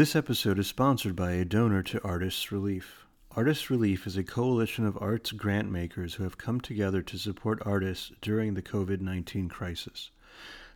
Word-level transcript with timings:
This 0.00 0.16
episode 0.16 0.58
is 0.58 0.66
sponsored 0.66 1.14
by 1.14 1.32
a 1.32 1.44
donor 1.44 1.82
to 1.82 2.02
Artists 2.02 2.50
Relief. 2.50 3.04
Artists 3.32 3.68
Relief 3.68 4.06
is 4.06 4.16
a 4.16 4.24
coalition 4.24 4.86
of 4.86 4.96
arts 4.98 5.30
grant 5.30 5.70
makers 5.70 6.14
who 6.14 6.22
have 6.22 6.38
come 6.38 6.58
together 6.58 7.02
to 7.02 7.18
support 7.18 7.60
artists 7.66 8.10
during 8.22 8.54
the 8.54 8.62
COVID 8.62 9.02
19 9.02 9.50
crisis. 9.50 10.10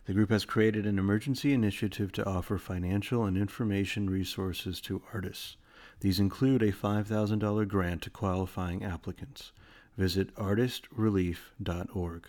The 0.05 0.13
group 0.13 0.29
has 0.29 0.45
created 0.45 0.85
an 0.85 0.99
emergency 0.99 1.53
initiative 1.53 2.11
to 2.11 2.25
offer 2.27 2.59
financial 2.59 3.25
and 3.25 3.35
information 3.35 4.11
resources 4.11 4.79
to 4.81 5.01
artists. 5.11 5.57
These 6.01 6.19
include 6.19 6.61
a 6.61 6.71
$5,000 6.71 7.67
grant 7.67 8.03
to 8.03 8.11
qualifying 8.11 8.83
applicants. 8.83 9.53
Visit 9.97 10.35
artistrelief.org. 10.35 12.27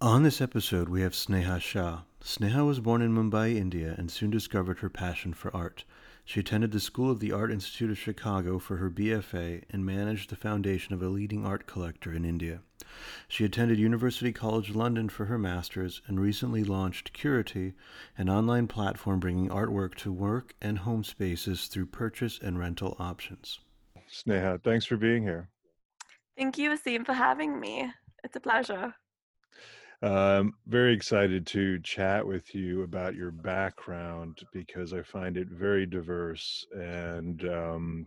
On 0.00 0.22
this 0.22 0.40
episode, 0.40 0.88
we 0.88 1.02
have 1.02 1.14
Sneha 1.14 1.60
Shah. 1.60 2.02
Sneha 2.22 2.64
was 2.64 2.78
born 2.78 3.02
in 3.02 3.12
Mumbai, 3.12 3.56
India, 3.56 3.96
and 3.98 4.08
soon 4.08 4.30
discovered 4.30 4.78
her 4.78 4.88
passion 4.88 5.32
for 5.32 5.52
art. 5.56 5.84
She 6.24 6.40
attended 6.40 6.70
the 6.70 6.80
School 6.80 7.10
of 7.10 7.20
the 7.20 7.32
Art 7.32 7.50
Institute 7.50 7.90
of 7.90 7.98
Chicago 7.98 8.58
for 8.58 8.76
her 8.76 8.90
BFA 8.90 9.64
and 9.70 9.84
managed 9.84 10.30
the 10.30 10.36
foundation 10.36 10.94
of 10.94 11.02
a 11.02 11.08
leading 11.08 11.44
art 11.44 11.66
collector 11.66 12.12
in 12.12 12.24
India. 12.24 12.60
She 13.28 13.44
attended 13.44 13.78
University 13.78 14.32
College 14.32 14.74
London 14.74 15.08
for 15.08 15.26
her 15.26 15.38
master's 15.38 16.00
and 16.06 16.20
recently 16.20 16.62
launched 16.62 17.12
Curati, 17.12 17.74
an 18.16 18.28
online 18.28 18.68
platform 18.68 19.18
bringing 19.18 19.48
artwork 19.48 19.94
to 19.96 20.12
work 20.12 20.54
and 20.60 20.78
home 20.78 21.02
spaces 21.02 21.66
through 21.66 21.86
purchase 21.86 22.38
and 22.40 22.58
rental 22.58 22.96
options. 22.98 23.58
Sneha, 24.10 24.62
thanks 24.62 24.84
for 24.84 24.96
being 24.96 25.22
here. 25.22 25.48
Thank 26.36 26.56
you, 26.56 26.70
Asim, 26.70 27.04
for 27.04 27.14
having 27.14 27.58
me. 27.58 27.92
It's 28.24 28.36
a 28.36 28.40
pleasure. 28.40 28.94
Um, 30.02 30.54
very 30.66 30.92
excited 30.94 31.46
to 31.48 31.78
chat 31.78 32.26
with 32.26 32.56
you 32.56 32.82
about 32.82 33.14
your 33.14 33.30
background 33.30 34.40
because 34.52 34.92
I 34.92 35.02
find 35.02 35.36
it 35.36 35.46
very 35.46 35.86
diverse 35.86 36.66
and 36.74 37.44
um, 37.48 38.06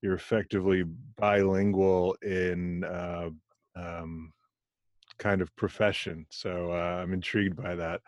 you're 0.00 0.14
effectively 0.14 0.84
bilingual 1.16 2.16
in 2.22 2.84
uh, 2.84 3.30
um, 3.74 4.32
kind 5.18 5.42
of 5.42 5.54
profession. 5.56 6.24
So 6.30 6.70
uh, 6.70 7.02
I'm 7.02 7.12
intrigued 7.12 7.60
by 7.60 7.74
that. 7.74 8.00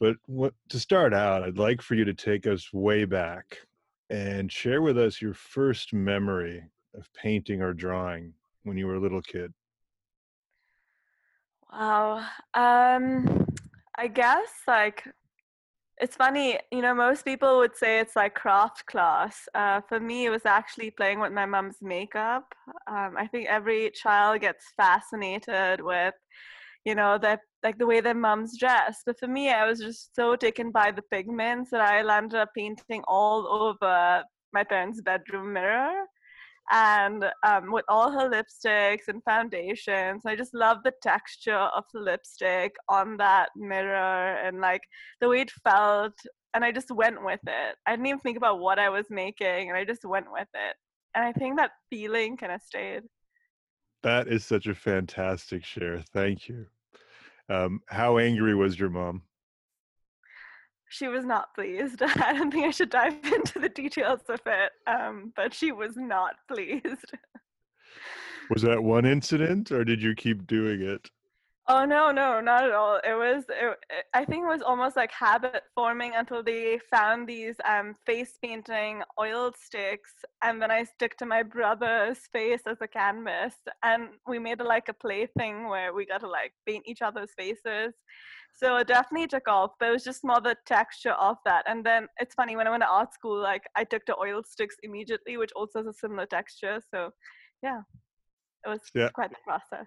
But 0.00 0.16
what, 0.26 0.54
to 0.70 0.80
start 0.80 1.14
out, 1.14 1.44
I'd 1.44 1.56
like 1.58 1.80
for 1.80 1.94
you 1.94 2.04
to 2.04 2.14
take 2.14 2.48
us 2.48 2.72
way 2.72 3.04
back 3.04 3.58
and 4.10 4.50
share 4.50 4.82
with 4.82 4.98
us 4.98 5.22
your 5.22 5.34
first 5.34 5.92
memory 5.92 6.64
of 6.94 7.08
painting 7.14 7.62
or 7.62 7.72
drawing 7.72 8.34
when 8.64 8.76
you 8.76 8.88
were 8.88 8.96
a 8.96 9.00
little 9.00 9.22
kid. 9.22 9.54
Wow. 11.74 12.18
Um, 12.54 13.46
I 13.98 14.06
guess 14.08 14.48
like 14.66 15.04
it's 15.98 16.16
funny, 16.16 16.58
you 16.72 16.82
know, 16.82 16.94
most 16.94 17.24
people 17.24 17.58
would 17.58 17.76
say 17.76 18.00
it's 18.00 18.16
like 18.16 18.34
craft 18.34 18.86
class. 18.86 19.48
Uh, 19.54 19.80
for 19.88 20.00
me, 20.00 20.26
it 20.26 20.30
was 20.30 20.46
actually 20.46 20.90
playing 20.90 21.20
with 21.20 21.32
my 21.32 21.46
mom's 21.46 21.78
makeup. 21.82 22.46
Um, 22.88 23.14
I 23.18 23.28
think 23.28 23.48
every 23.48 23.90
child 23.92 24.40
gets 24.42 24.66
fascinated 24.76 25.80
with, 25.82 26.14
you 26.84 26.94
know, 26.94 27.18
the 27.18 27.38
like 27.62 27.78
the 27.78 27.86
way 27.86 28.00
their 28.00 28.14
moms 28.14 28.58
dress. 28.58 29.02
But 29.06 29.18
for 29.18 29.28
me, 29.28 29.50
I 29.50 29.66
was 29.66 29.80
just 29.80 30.14
so 30.16 30.36
taken 30.36 30.70
by 30.72 30.92
the 30.92 31.02
pigments 31.12 31.70
that 31.70 31.80
I 31.80 32.02
landed 32.02 32.38
up 32.40 32.50
painting 32.56 33.02
all 33.08 33.46
over 33.48 34.24
my 34.52 34.64
parents' 34.64 35.00
bedroom 35.02 35.52
mirror 35.54 36.04
and 36.70 37.24
um, 37.46 37.70
with 37.72 37.84
all 37.88 38.10
her 38.10 38.30
lipsticks 38.30 39.08
and 39.08 39.22
foundations. 39.24 40.22
I 40.24 40.36
just 40.36 40.54
love 40.54 40.78
the 40.84 40.92
texture 41.02 41.54
of 41.54 41.84
the 41.92 42.00
lipstick 42.00 42.74
on 42.88 43.16
that 43.18 43.50
mirror 43.56 44.36
and 44.36 44.60
like 44.60 44.82
the 45.20 45.28
way 45.28 45.42
it 45.42 45.50
felt. 45.62 46.14
And 46.54 46.64
I 46.64 46.72
just 46.72 46.90
went 46.90 47.22
with 47.24 47.40
it. 47.46 47.76
I 47.86 47.92
didn't 47.92 48.06
even 48.06 48.20
think 48.20 48.36
about 48.36 48.60
what 48.60 48.78
I 48.78 48.88
was 48.88 49.06
making, 49.10 49.68
and 49.68 49.76
I 49.76 49.84
just 49.84 50.04
went 50.04 50.30
with 50.30 50.48
it. 50.54 50.76
And 51.14 51.24
I 51.24 51.32
think 51.32 51.56
that 51.56 51.72
feeling 51.90 52.36
kind 52.36 52.52
of 52.52 52.62
stayed. 52.62 53.02
That 54.02 54.28
is 54.28 54.44
such 54.44 54.66
a 54.66 54.74
fantastic 54.74 55.64
share. 55.64 56.02
Thank 56.12 56.48
you. 56.48 56.66
Um, 57.48 57.80
how 57.88 58.18
angry 58.18 58.54
was 58.54 58.78
your 58.78 58.90
mom? 58.90 59.22
She 60.94 61.08
was 61.08 61.24
not 61.24 61.52
pleased. 61.54 62.00
I 62.02 62.32
don't 62.32 62.52
think 62.52 62.66
I 62.66 62.70
should 62.70 62.90
dive 62.90 63.14
into 63.24 63.58
the 63.58 63.68
details 63.68 64.20
of 64.28 64.40
it, 64.46 64.72
um, 64.86 65.32
but 65.34 65.52
she 65.52 65.72
was 65.72 65.96
not 65.96 66.34
pleased. 66.48 67.12
was 68.48 68.62
that 68.62 68.82
one 68.82 69.04
incident, 69.04 69.72
or 69.72 69.84
did 69.84 70.00
you 70.00 70.14
keep 70.14 70.46
doing 70.46 70.82
it? 70.82 71.10
Oh 71.66 71.86
no, 71.86 72.10
no, 72.10 72.42
not 72.42 72.64
at 72.64 72.72
all. 72.72 73.00
It 73.02 73.14
was, 73.14 73.44
it, 73.48 73.78
I 74.12 74.26
think 74.26 74.44
it 74.44 74.48
was 74.48 74.60
almost 74.60 74.96
like 74.96 75.10
habit 75.10 75.62
forming 75.74 76.12
until 76.14 76.42
they 76.42 76.78
found 76.90 77.26
these 77.26 77.54
um, 77.64 77.94
face 78.04 78.38
painting 78.42 79.02
oil 79.18 79.50
sticks, 79.58 80.12
and 80.42 80.60
then 80.60 80.70
I 80.70 80.84
stuck 80.84 81.16
to 81.18 81.26
my 81.26 81.42
brother's 81.42 82.18
face 82.34 82.60
as 82.66 82.76
a 82.82 82.86
canvas, 82.86 83.54
and 83.82 84.08
we 84.26 84.38
made 84.38 84.60
a, 84.60 84.64
like 84.64 84.90
a 84.90 84.92
play 84.92 85.26
thing 85.38 85.66
where 85.66 85.94
we 85.94 86.04
got 86.04 86.20
to 86.20 86.28
like 86.28 86.52
paint 86.66 86.84
each 86.86 87.00
other's 87.00 87.30
faces. 87.38 87.94
So 88.56 88.76
it 88.76 88.86
definitely 88.86 89.28
took 89.28 89.48
off, 89.48 89.70
but 89.80 89.88
it 89.88 89.92
was 89.92 90.04
just 90.04 90.22
more 90.22 90.42
the 90.42 90.56
texture 90.66 91.12
of 91.12 91.38
that. 91.46 91.64
And 91.66 91.84
then 91.84 92.08
it's 92.18 92.34
funny 92.34 92.56
when 92.56 92.66
I 92.66 92.70
went 92.70 92.82
to 92.82 92.88
art 92.88 93.14
school, 93.14 93.40
like 93.40 93.62
I 93.74 93.84
took 93.84 94.04
to 94.06 94.16
oil 94.18 94.42
sticks 94.46 94.76
immediately, 94.82 95.38
which 95.38 95.50
also 95.56 95.78
has 95.78 95.86
a 95.86 95.94
similar 95.94 96.26
texture. 96.26 96.80
So 96.92 97.10
yeah, 97.62 97.80
it 98.66 98.68
was 98.68 98.80
yeah. 98.94 99.08
quite 99.08 99.30
the 99.30 99.36
process. 99.44 99.86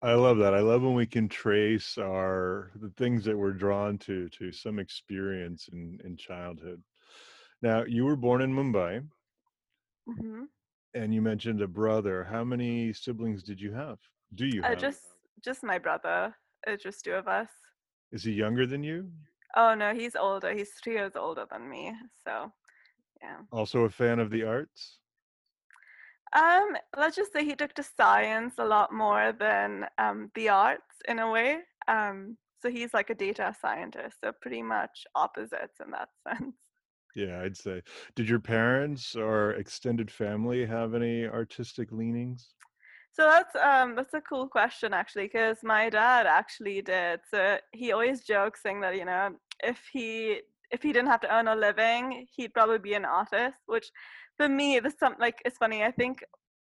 I 0.00 0.14
love 0.14 0.38
that. 0.38 0.54
I 0.54 0.60
love 0.60 0.82
when 0.82 0.94
we 0.94 1.06
can 1.06 1.28
trace 1.28 1.98
our 1.98 2.70
the 2.80 2.90
things 2.96 3.24
that 3.24 3.36
we're 3.36 3.52
drawn 3.52 3.98
to 3.98 4.28
to 4.28 4.52
some 4.52 4.78
experience 4.78 5.68
in 5.72 5.98
in 6.04 6.16
childhood. 6.16 6.82
Now, 7.62 7.84
you 7.84 8.04
were 8.04 8.14
born 8.14 8.40
in 8.42 8.54
Mumbai, 8.54 9.04
mm-hmm. 10.08 10.44
and 10.94 11.12
you 11.12 11.20
mentioned 11.20 11.60
a 11.60 11.66
brother. 11.66 12.24
How 12.30 12.44
many 12.44 12.92
siblings 12.92 13.42
did 13.42 13.60
you 13.60 13.72
have? 13.72 13.98
Do 14.34 14.46
you 14.46 14.62
uh, 14.62 14.68
have? 14.68 14.78
Just 14.78 15.02
just 15.44 15.64
my 15.64 15.78
brother. 15.78 16.34
It's 16.66 16.82
just 16.82 17.04
two 17.04 17.14
of 17.14 17.26
us. 17.26 17.48
Is 18.12 18.22
he 18.22 18.32
younger 18.32 18.66
than 18.66 18.84
you? 18.84 19.10
Oh 19.56 19.74
no, 19.74 19.94
he's 19.94 20.14
older. 20.14 20.52
He's 20.54 20.70
three 20.70 20.94
years 20.94 21.16
older 21.16 21.46
than 21.50 21.68
me. 21.68 21.92
So, 22.24 22.52
yeah. 23.20 23.38
Also 23.50 23.80
a 23.80 23.90
fan 23.90 24.20
of 24.20 24.30
the 24.30 24.44
arts. 24.44 24.98
Um, 26.36 26.76
let's 26.96 27.16
just 27.16 27.32
say 27.32 27.44
he 27.44 27.54
took 27.54 27.74
to 27.74 27.82
science 27.82 28.54
a 28.58 28.64
lot 28.64 28.92
more 28.92 29.32
than 29.32 29.86
um, 29.98 30.30
the 30.34 30.48
arts 30.48 30.96
in 31.08 31.18
a 31.18 31.30
way. 31.30 31.60
Um, 31.86 32.36
so 32.60 32.70
he's 32.70 32.92
like 32.92 33.10
a 33.10 33.14
data 33.14 33.54
scientist, 33.60 34.18
so 34.22 34.32
pretty 34.40 34.62
much 34.62 35.04
opposites 35.14 35.80
in 35.84 35.90
that 35.92 36.08
sense. 36.28 36.54
Yeah, 37.14 37.40
I'd 37.42 37.56
say. 37.56 37.82
Did 38.14 38.28
your 38.28 38.40
parents 38.40 39.16
or 39.16 39.52
extended 39.52 40.10
family 40.10 40.66
have 40.66 40.94
any 40.94 41.26
artistic 41.26 41.90
leanings? 41.92 42.54
So 43.12 43.24
that's 43.24 43.56
um 43.56 43.96
that's 43.96 44.14
a 44.14 44.20
cool 44.20 44.46
question 44.46 44.92
actually 44.92 45.24
because 45.24 45.58
my 45.64 45.90
dad 45.90 46.26
actually 46.26 46.82
did. 46.82 47.20
So 47.28 47.58
he 47.72 47.90
always 47.90 48.22
jokes 48.22 48.62
saying 48.62 48.80
that 48.82 48.96
you 48.96 49.04
know 49.04 49.30
if 49.64 49.80
he 49.92 50.42
if 50.70 50.82
he 50.82 50.92
didn't 50.92 51.08
have 51.08 51.22
to 51.22 51.34
earn 51.34 51.48
a 51.48 51.56
living, 51.56 52.26
he'd 52.36 52.54
probably 52.54 52.78
be 52.78 52.94
an 52.94 53.04
artist, 53.04 53.58
which 53.66 53.90
for 54.38 54.48
me, 54.48 54.80
this 54.80 54.94
some 54.98 55.16
like 55.18 55.42
it's 55.44 55.58
funny. 55.58 55.82
I 55.82 55.90
think 55.90 56.24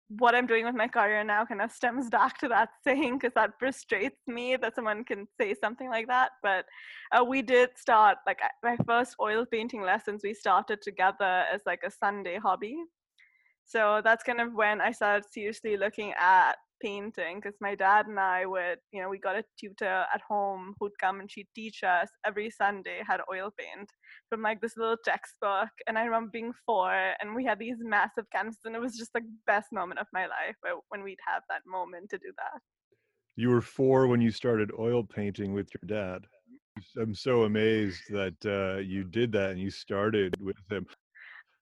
what 0.08 0.34
I'm 0.34 0.46
doing 0.46 0.64
with 0.66 0.74
my 0.74 0.86
career 0.86 1.24
now 1.24 1.44
kind 1.46 1.62
of 1.62 1.72
stems 1.72 2.10
back 2.10 2.38
to 2.38 2.48
that 2.48 2.68
saying 2.86 3.18
because 3.18 3.32
that 3.34 3.58
frustrates 3.58 4.20
me 4.26 4.56
that 4.56 4.74
someone 4.74 5.02
can 5.02 5.26
say 5.40 5.54
something 5.54 5.88
like 5.88 6.06
that. 6.08 6.30
But 6.42 6.66
uh, 7.12 7.24
we 7.24 7.42
did 7.42 7.70
start 7.76 8.18
like 8.26 8.40
my 8.62 8.76
first 8.86 9.16
oil 9.20 9.44
painting 9.50 9.82
lessons. 9.82 10.20
We 10.22 10.34
started 10.34 10.82
together 10.82 11.44
as 11.52 11.62
like 11.66 11.80
a 11.84 11.90
Sunday 11.90 12.38
hobby. 12.38 12.76
So 13.66 14.02
that's 14.04 14.22
kind 14.22 14.40
of 14.40 14.52
when 14.52 14.80
I 14.80 14.92
started 14.92 15.24
seriously 15.32 15.78
looking 15.78 16.12
at 16.20 16.56
painting 16.84 17.40
because 17.40 17.56
my 17.60 17.74
dad 17.74 18.06
and 18.06 18.20
I 18.20 18.44
would, 18.44 18.78
you 18.92 19.00
know, 19.00 19.08
we 19.08 19.18
got 19.18 19.36
a 19.36 19.44
tutor 19.58 20.04
at 20.14 20.20
home 20.28 20.74
who'd 20.78 20.98
come 21.00 21.20
and 21.20 21.30
she'd 21.30 21.48
teach 21.54 21.82
us 21.82 22.08
every 22.26 22.50
Sunday 22.50 23.00
how 23.06 23.16
to 23.16 23.24
oil 23.32 23.50
paint 23.58 23.88
from 24.28 24.42
like 24.42 24.60
this 24.60 24.76
little 24.76 24.98
textbook. 25.02 25.70
And 25.86 25.98
I 25.98 26.04
remember 26.04 26.30
being 26.30 26.52
four 26.66 26.92
and 26.92 27.34
we 27.34 27.44
had 27.44 27.58
these 27.58 27.76
massive 27.80 28.26
canvases 28.30 28.60
and 28.66 28.76
it 28.76 28.80
was 28.80 28.96
just 28.96 29.12
the 29.14 29.22
best 29.46 29.72
moment 29.72 30.00
of 30.00 30.06
my 30.12 30.26
life 30.26 30.56
when 30.90 31.02
we'd 31.02 31.18
have 31.26 31.42
that 31.48 31.62
moment 31.66 32.10
to 32.10 32.18
do 32.18 32.32
that. 32.36 32.60
You 33.36 33.48
were 33.48 33.62
four 33.62 34.06
when 34.06 34.20
you 34.20 34.30
started 34.30 34.70
oil 34.78 35.02
painting 35.02 35.54
with 35.54 35.68
your 35.74 35.88
dad. 35.88 36.26
I'm 37.00 37.14
so 37.14 37.44
amazed 37.44 38.02
that 38.10 38.34
uh, 38.44 38.80
you 38.80 39.04
did 39.04 39.32
that 39.32 39.50
and 39.50 39.60
you 39.60 39.70
started 39.70 40.34
with 40.40 40.56
him. 40.70 40.86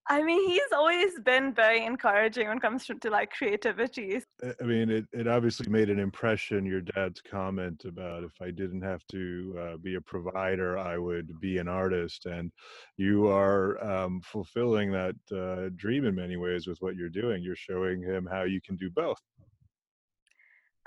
I 0.08 0.22
mean, 0.22 0.48
he's 0.48 0.72
always 0.74 1.18
been 1.20 1.54
very 1.54 1.84
encouraging 1.84 2.48
when 2.48 2.56
it 2.56 2.60
comes 2.60 2.86
to, 2.86 2.94
to 2.96 3.10
like 3.10 3.30
creativity. 3.30 4.20
I 4.60 4.64
mean, 4.64 4.90
it, 4.90 5.06
it 5.12 5.28
obviously 5.28 5.68
made 5.70 5.90
an 5.90 6.00
impression, 6.00 6.66
your 6.66 6.80
dad's 6.80 7.20
comment 7.20 7.84
about 7.86 8.24
if 8.24 8.32
I 8.40 8.50
didn't 8.50 8.82
have 8.82 9.06
to 9.12 9.58
uh, 9.60 9.76
be 9.76 9.94
a 9.94 10.00
provider, 10.00 10.76
I 10.76 10.98
would 10.98 11.40
be 11.40 11.58
an 11.58 11.68
artist. 11.68 12.26
And 12.26 12.50
you 12.96 13.28
are 13.28 13.82
um, 13.84 14.20
fulfilling 14.22 14.90
that 14.90 15.14
uh, 15.32 15.70
dream 15.76 16.04
in 16.04 16.16
many 16.16 16.36
ways 16.36 16.66
with 16.66 16.78
what 16.80 16.96
you're 16.96 17.08
doing. 17.08 17.42
You're 17.42 17.54
showing 17.54 18.02
him 18.02 18.28
how 18.30 18.42
you 18.42 18.60
can 18.60 18.76
do 18.76 18.90
both. 18.90 19.20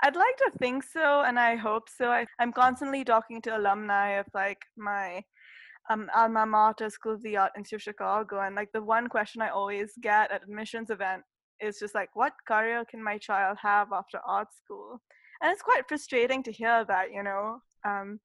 I'd 0.02 0.14
like 0.14 0.36
to 0.36 0.50
think 0.58 0.84
so, 0.84 1.22
and 1.22 1.38
I 1.38 1.56
hope 1.56 1.88
so. 1.88 2.10
I, 2.10 2.26
I'm 2.38 2.52
constantly 2.52 3.02
talking 3.02 3.40
to 3.42 3.56
alumni 3.56 4.18
of 4.18 4.26
like 4.34 4.58
my 4.76 5.24
um, 5.90 6.08
alma 6.14 6.46
mater, 6.46 6.90
School 6.90 7.14
of 7.14 7.22
the 7.22 7.36
Art 7.36 7.52
Institute 7.56 7.78
of 7.78 7.82
Chicago, 7.82 8.40
and 8.40 8.54
like 8.54 8.70
the 8.72 8.82
one 8.82 9.08
question 9.08 9.42
I 9.42 9.50
always 9.50 9.92
get 10.00 10.32
at 10.32 10.42
admissions 10.42 10.90
event 10.90 11.22
is 11.60 11.78
just 11.78 11.94
like, 11.94 12.10
what 12.14 12.32
career 12.46 12.84
can 12.90 13.02
my 13.02 13.18
child 13.18 13.58
have 13.62 13.88
after 13.92 14.18
art 14.26 14.48
school? 14.52 15.00
And 15.42 15.52
it's 15.52 15.62
quite 15.62 15.88
frustrating 15.88 16.42
to 16.44 16.52
hear 16.52 16.84
that, 16.86 17.12
you 17.12 17.22
know, 17.22 17.58
um, 17.84 18.20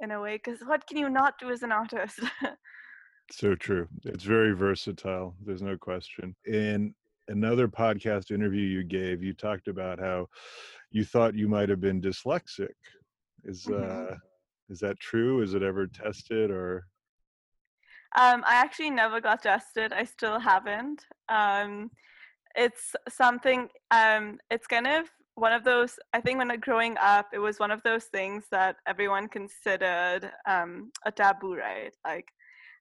in 0.00 0.10
a 0.12 0.20
way, 0.20 0.36
because 0.36 0.60
what 0.64 0.86
can 0.86 0.96
you 0.96 1.08
not 1.08 1.38
do 1.38 1.50
as 1.50 1.62
an 1.62 1.72
artist? 1.72 2.20
so 3.30 3.54
true. 3.54 3.88
It's 4.04 4.24
very 4.24 4.52
versatile. 4.52 5.34
There's 5.44 5.62
no 5.62 5.76
question. 5.76 6.34
In 6.46 6.94
another 7.28 7.68
podcast 7.68 8.30
interview 8.30 8.62
you 8.62 8.84
gave, 8.84 9.22
you 9.22 9.32
talked 9.32 9.68
about 9.68 9.98
how 9.98 10.28
you 10.90 11.04
thought 11.04 11.34
you 11.34 11.48
might 11.48 11.68
have 11.68 11.80
been 11.80 12.00
dyslexic. 12.00 12.74
Is 13.44 13.64
mm-hmm. 13.64 14.12
uh, 14.12 14.16
is 14.68 14.78
that 14.80 14.98
true? 15.00 15.42
Is 15.42 15.54
it 15.54 15.62
ever 15.62 15.86
tested 15.86 16.50
or? 16.50 16.86
Um, 18.18 18.44
I 18.46 18.56
actually 18.56 18.90
never 18.90 19.20
got 19.20 19.42
tested. 19.42 19.92
I 19.92 20.04
still 20.04 20.38
haven't. 20.38 21.04
Um, 21.28 21.90
it's 22.54 22.94
something. 23.08 23.68
Um, 23.90 24.38
it's 24.50 24.66
kind 24.66 24.86
of 24.86 25.06
one 25.34 25.52
of 25.52 25.64
those. 25.64 25.94
I 26.12 26.20
think 26.20 26.38
when 26.38 26.48
growing 26.60 26.96
up, 27.00 27.28
it 27.32 27.38
was 27.38 27.58
one 27.58 27.70
of 27.70 27.82
those 27.82 28.04
things 28.04 28.44
that 28.50 28.76
everyone 28.86 29.28
considered 29.28 30.30
um, 30.46 30.90
a 31.06 31.12
taboo, 31.12 31.54
right? 31.54 31.94
Like, 32.04 32.26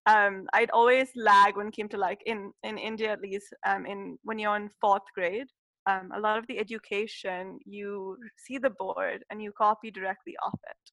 um, 0.06 0.48
I'd 0.54 0.72
always 0.72 1.10
lag 1.16 1.56
when 1.56 1.68
it 1.68 1.74
came 1.74 1.88
to 1.90 1.98
like 1.98 2.22
in 2.26 2.52
in 2.64 2.78
India 2.78 3.12
at 3.12 3.22
least. 3.22 3.54
Um, 3.66 3.86
in 3.86 4.18
when 4.24 4.38
you're 4.40 4.56
in 4.58 4.70
fourth 4.82 5.08
grade, 5.16 5.48
a 5.88 6.20
lot 6.20 6.38
of 6.38 6.46
the 6.48 6.60
education 6.60 7.60
you 7.66 8.18
see 8.38 8.58
the 8.58 8.72
board 8.72 9.24
and 9.30 9.42
you 9.42 9.52
copy 9.58 9.92
directly 9.92 10.36
off 10.46 10.60
it. 10.70 10.92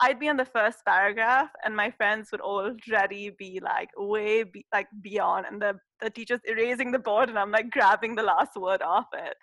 I'd 0.00 0.18
be 0.18 0.28
on 0.28 0.36
the 0.36 0.44
first 0.44 0.78
paragraph, 0.86 1.50
and 1.64 1.76
my 1.76 1.90
friends 1.90 2.30
would 2.32 2.40
already 2.40 3.30
be 3.30 3.60
like 3.62 3.90
way 3.96 4.42
be, 4.44 4.64
like 4.72 4.88
beyond, 5.02 5.46
and 5.46 5.60
the 5.60 5.78
the 6.00 6.10
teacher's 6.10 6.40
erasing 6.44 6.90
the 6.90 6.98
board, 6.98 7.28
and 7.28 7.38
I'm 7.38 7.50
like 7.50 7.70
grabbing 7.70 8.14
the 8.14 8.22
last 8.22 8.56
word 8.56 8.82
off 8.82 9.08
it. 9.12 9.36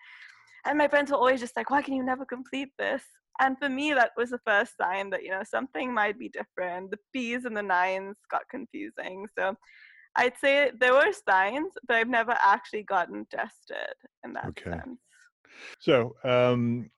And 0.65 0.77
my 0.77 0.87
friends 0.87 1.11
were 1.11 1.17
always 1.17 1.39
just 1.39 1.55
like, 1.55 1.69
"Why 1.69 1.81
can 1.81 1.93
you 1.93 2.03
never 2.03 2.25
complete 2.25 2.69
this?" 2.79 3.03
And 3.39 3.57
for 3.59 3.69
me, 3.69 3.93
that 3.93 4.11
was 4.17 4.31
the 4.31 4.39
first 4.45 4.75
sign 4.77 5.11
that 5.11 5.23
you 5.23 5.29
know 5.29 5.43
something 5.43 5.93
might 5.93 6.17
be 6.17 6.29
different. 6.29 6.91
The 6.91 6.99
P's 7.13 7.45
and 7.45 7.55
the 7.55 7.61
nines 7.61 8.17
got 8.31 8.49
confusing, 8.49 9.27
so 9.37 9.55
I'd 10.17 10.37
say 10.39 10.71
there 10.79 10.93
were 10.93 11.13
signs, 11.27 11.71
but 11.87 11.97
I've 11.97 12.09
never 12.09 12.35
actually 12.41 12.83
gotten 12.83 13.25
tested 13.29 13.93
in 14.25 14.33
that 14.33 14.47
okay. 14.47 14.71
sense. 14.71 14.99
So, 15.79 16.15
um, 16.23 16.89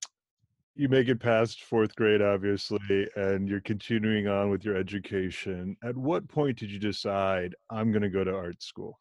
you 0.79 0.87
make 0.87 1.09
it 1.09 1.19
past 1.19 1.63
fourth 1.63 1.93
grade, 1.93 2.21
obviously, 2.21 3.05
and 3.17 3.49
you're 3.49 3.59
continuing 3.59 4.29
on 4.29 4.49
with 4.49 4.63
your 4.63 4.77
education. 4.77 5.75
At 5.83 5.97
what 5.97 6.25
point 6.29 6.57
did 6.57 6.71
you 6.71 6.79
decide 6.79 7.53
I'm 7.69 7.91
going 7.91 8.01
to 8.01 8.09
go 8.09 8.23
to 8.23 8.33
art 8.33 8.63
school? 8.63 8.97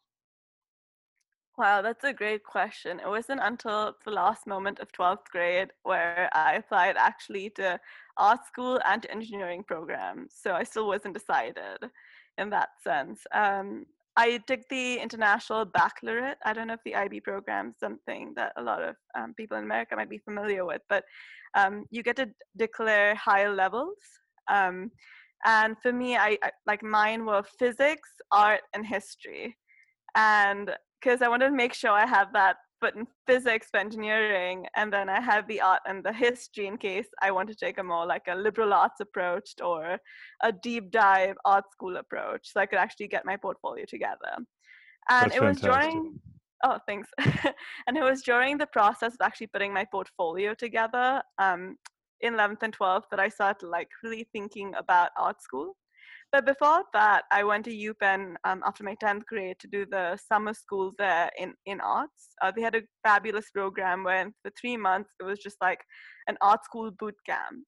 Wow, 1.57 1.81
that's 1.81 2.03
a 2.03 2.11
great 2.11 2.43
question. 2.43 2.99
It 2.99 3.07
wasn't 3.07 3.39
until 3.41 3.95
the 4.03 4.11
last 4.11 4.45
moment 4.45 4.79
of 4.79 4.91
12th 4.91 5.29
grade 5.31 5.69
where 5.83 6.29
I 6.33 6.55
applied 6.55 6.97
actually 6.97 7.49
to 7.51 7.79
art 8.17 8.45
school 8.45 8.81
and 8.85 9.01
to 9.03 9.11
engineering 9.11 9.63
programs. 9.63 10.33
So 10.35 10.55
I 10.55 10.63
still 10.65 10.85
wasn't 10.85 11.13
decided 11.13 11.79
in 12.37 12.49
that 12.49 12.71
sense. 12.83 13.21
Um, 13.33 13.85
I 14.17 14.39
took 14.47 14.67
the 14.67 14.97
International 14.97 15.63
Baccalaureate. 15.63 16.39
I 16.43 16.51
don't 16.51 16.67
know 16.67 16.73
if 16.73 16.83
the 16.83 16.95
IB 16.95 17.21
program 17.21 17.69
is 17.69 17.75
something 17.79 18.33
that 18.35 18.51
a 18.57 18.61
lot 18.61 18.83
of 18.83 18.95
um, 19.17 19.33
people 19.33 19.55
in 19.55 19.63
America 19.63 19.95
might 19.95 20.09
be 20.09 20.17
familiar 20.17 20.65
with, 20.65 20.81
but 20.89 21.05
um, 21.57 21.85
you 21.89 22.03
get 22.03 22.15
to 22.17 22.29
declare 22.57 23.15
higher 23.15 23.53
levels. 23.53 23.97
Um, 24.49 24.91
and 25.45 25.75
for 25.81 25.93
me, 25.93 26.17
I, 26.17 26.37
I, 26.43 26.51
like 26.65 26.83
mine 26.83 27.25
were 27.25 27.43
physics, 27.57 28.09
art, 28.31 28.61
and 28.73 28.85
history, 28.85 29.55
and 30.15 30.71
because 30.99 31.21
I 31.21 31.29
wanted 31.29 31.49
to 31.49 31.55
make 31.55 31.73
sure 31.73 31.91
I 31.91 32.05
have 32.05 32.33
that 32.33 32.57
but 32.81 32.95
in 32.95 33.05
physics 33.27 33.67
for 33.71 33.79
engineering 33.79 34.65
and 34.75 34.91
then 34.91 35.09
i 35.09 35.19
have 35.19 35.47
the 35.47 35.59
art 35.61 35.81
and 35.87 36.03
the 36.03 36.13
history 36.13 36.67
in 36.67 36.77
case 36.77 37.07
i 37.21 37.31
want 37.31 37.49
to 37.49 37.55
take 37.55 37.77
a 37.77 37.83
more 37.83 38.05
like 38.05 38.23
a 38.29 38.35
liberal 38.35 38.73
arts 38.73 38.99
approach 38.99 39.53
or 39.63 39.97
a 40.43 40.51
deep 40.51 40.91
dive 40.91 41.35
art 41.45 41.65
school 41.71 41.97
approach 41.97 42.51
so 42.51 42.59
i 42.59 42.65
could 42.65 42.79
actually 42.79 43.07
get 43.07 43.25
my 43.25 43.35
portfolio 43.35 43.85
together 43.87 44.33
and 45.09 45.31
That's 45.31 45.35
it 45.35 45.41
was 45.41 45.59
fantastic. 45.59 45.91
during 45.91 46.19
oh 46.63 46.77
thanks 46.87 47.07
and 47.87 47.97
it 47.97 48.03
was 48.03 48.21
during 48.21 48.57
the 48.57 48.67
process 48.67 49.13
of 49.13 49.21
actually 49.21 49.47
putting 49.47 49.73
my 49.73 49.85
portfolio 49.91 50.53
together 50.53 51.21
um, 51.37 51.75
in 52.21 52.33
11th 52.33 52.63
and 52.63 52.77
12th 52.77 53.03
that 53.11 53.19
i 53.19 53.29
started 53.29 53.67
like 53.67 53.87
really 54.03 54.27
thinking 54.33 54.73
about 54.77 55.09
art 55.17 55.41
school 55.41 55.75
but 56.31 56.45
before 56.45 56.83
that, 56.93 57.23
I 57.31 57.43
went 57.43 57.65
to 57.65 57.71
UPenn 57.71 58.35
um, 58.43 58.61
after 58.65 58.83
my 58.83 58.95
10th 59.03 59.25
grade 59.25 59.57
to 59.59 59.67
do 59.67 59.85
the 59.89 60.17
summer 60.31 60.53
school 60.53 60.91
there 60.99 61.31
in, 61.39 61.55
in 61.65 61.81
arts. 61.81 62.29
Uh, 62.41 62.51
they 62.55 62.61
had 62.61 62.75
a 62.75 62.83
fabulous 63.03 63.49
program 63.49 64.03
where 64.03 64.31
for 64.43 64.51
three 64.59 64.77
months 64.77 65.09
it 65.19 65.23
was 65.23 65.39
just 65.39 65.57
like 65.59 65.79
an 66.27 66.37
art 66.41 66.63
school 66.63 66.91
boot 66.99 67.15
camp. 67.25 67.65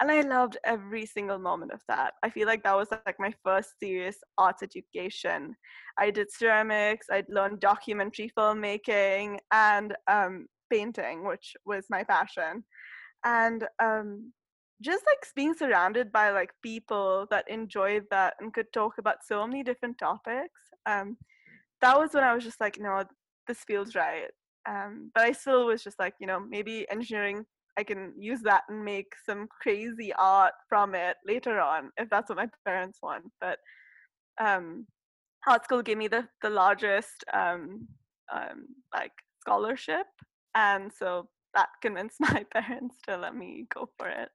And 0.00 0.10
I 0.10 0.20
loved 0.20 0.56
every 0.64 1.06
single 1.06 1.38
moment 1.38 1.72
of 1.72 1.80
that. 1.88 2.14
I 2.22 2.30
feel 2.30 2.46
like 2.46 2.62
that 2.62 2.76
was 2.76 2.88
like 3.04 3.16
my 3.18 3.34
first 3.44 3.70
serious 3.80 4.16
arts 4.36 4.62
education. 4.62 5.56
I 5.98 6.10
did 6.10 6.32
ceramics, 6.32 7.06
I 7.10 7.24
learned 7.28 7.60
documentary 7.60 8.30
filmmaking 8.38 9.38
and 9.52 9.94
um, 10.08 10.46
painting, 10.70 11.26
which 11.26 11.56
was 11.66 11.86
my 11.90 12.04
passion. 12.04 12.64
And 13.24 13.66
um, 13.82 14.32
just 14.80 15.04
like 15.06 15.26
being 15.34 15.54
surrounded 15.54 16.12
by 16.12 16.30
like 16.30 16.50
people 16.62 17.26
that 17.30 17.48
enjoyed 17.50 18.04
that 18.10 18.34
and 18.40 18.54
could 18.54 18.72
talk 18.72 18.98
about 18.98 19.24
so 19.24 19.46
many 19.46 19.62
different 19.62 19.98
topics 19.98 20.60
um 20.86 21.16
that 21.80 21.98
was 21.98 22.10
when 22.12 22.24
i 22.24 22.34
was 22.34 22.44
just 22.44 22.60
like 22.60 22.78
no 22.80 23.02
this 23.46 23.64
feels 23.66 23.94
right 23.94 24.30
um 24.68 25.10
but 25.14 25.24
i 25.24 25.32
still 25.32 25.66
was 25.66 25.82
just 25.82 25.98
like 25.98 26.14
you 26.20 26.26
know 26.26 26.38
maybe 26.38 26.86
engineering 26.90 27.44
i 27.78 27.82
can 27.82 28.12
use 28.18 28.40
that 28.42 28.62
and 28.68 28.84
make 28.84 29.12
some 29.24 29.46
crazy 29.62 30.12
art 30.14 30.52
from 30.68 30.94
it 30.94 31.16
later 31.26 31.60
on 31.60 31.90
if 31.96 32.08
that's 32.10 32.28
what 32.28 32.36
my 32.36 32.48
parents 32.66 32.98
want 33.02 33.24
but 33.40 33.58
um 34.40 34.86
art 35.46 35.64
school 35.64 35.82
gave 35.82 35.96
me 35.96 36.08
the 36.08 36.26
the 36.42 36.50
largest 36.50 37.24
um 37.32 37.86
um 38.32 38.66
like 38.94 39.12
scholarship 39.40 40.06
and 40.54 40.90
so 40.92 41.28
that 41.54 41.68
convinced 41.82 42.16
my 42.20 42.44
parents 42.52 42.96
to 43.06 43.16
let 43.16 43.34
me 43.34 43.66
go 43.74 43.88
for 43.98 44.08
it 44.08 44.28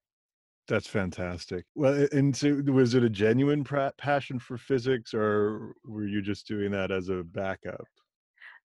that's 0.68 0.88
fantastic. 0.88 1.66
Well, 1.76 2.08
and 2.14 2.36
so 2.36 2.62
was 2.68 2.96
it 2.96 3.04
a 3.04 3.10
genuine 3.10 3.66
passion 3.98 4.40
for 4.40 4.58
physics, 4.58 5.14
or 5.14 5.76
were 5.84 6.08
you 6.08 6.22
just 6.22 6.48
doing 6.48 6.72
that 6.72 6.90
as 6.90 7.10
a 7.10 7.24
backup? 7.24 7.86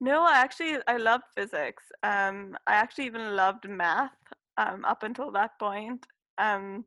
No, 0.01 0.23
I 0.23 0.39
actually 0.39 0.79
I 0.87 0.97
loved 0.97 1.25
physics. 1.37 1.83
Um, 2.05 2.57
I 2.69 2.75
actually 2.75 3.07
even 3.07 3.35
loved 3.35 3.69
math 3.69 4.13
um, 4.59 4.85
up 4.85 5.03
until 5.03 5.31
that 5.33 5.53
point. 5.59 6.05
Um, 6.37 6.85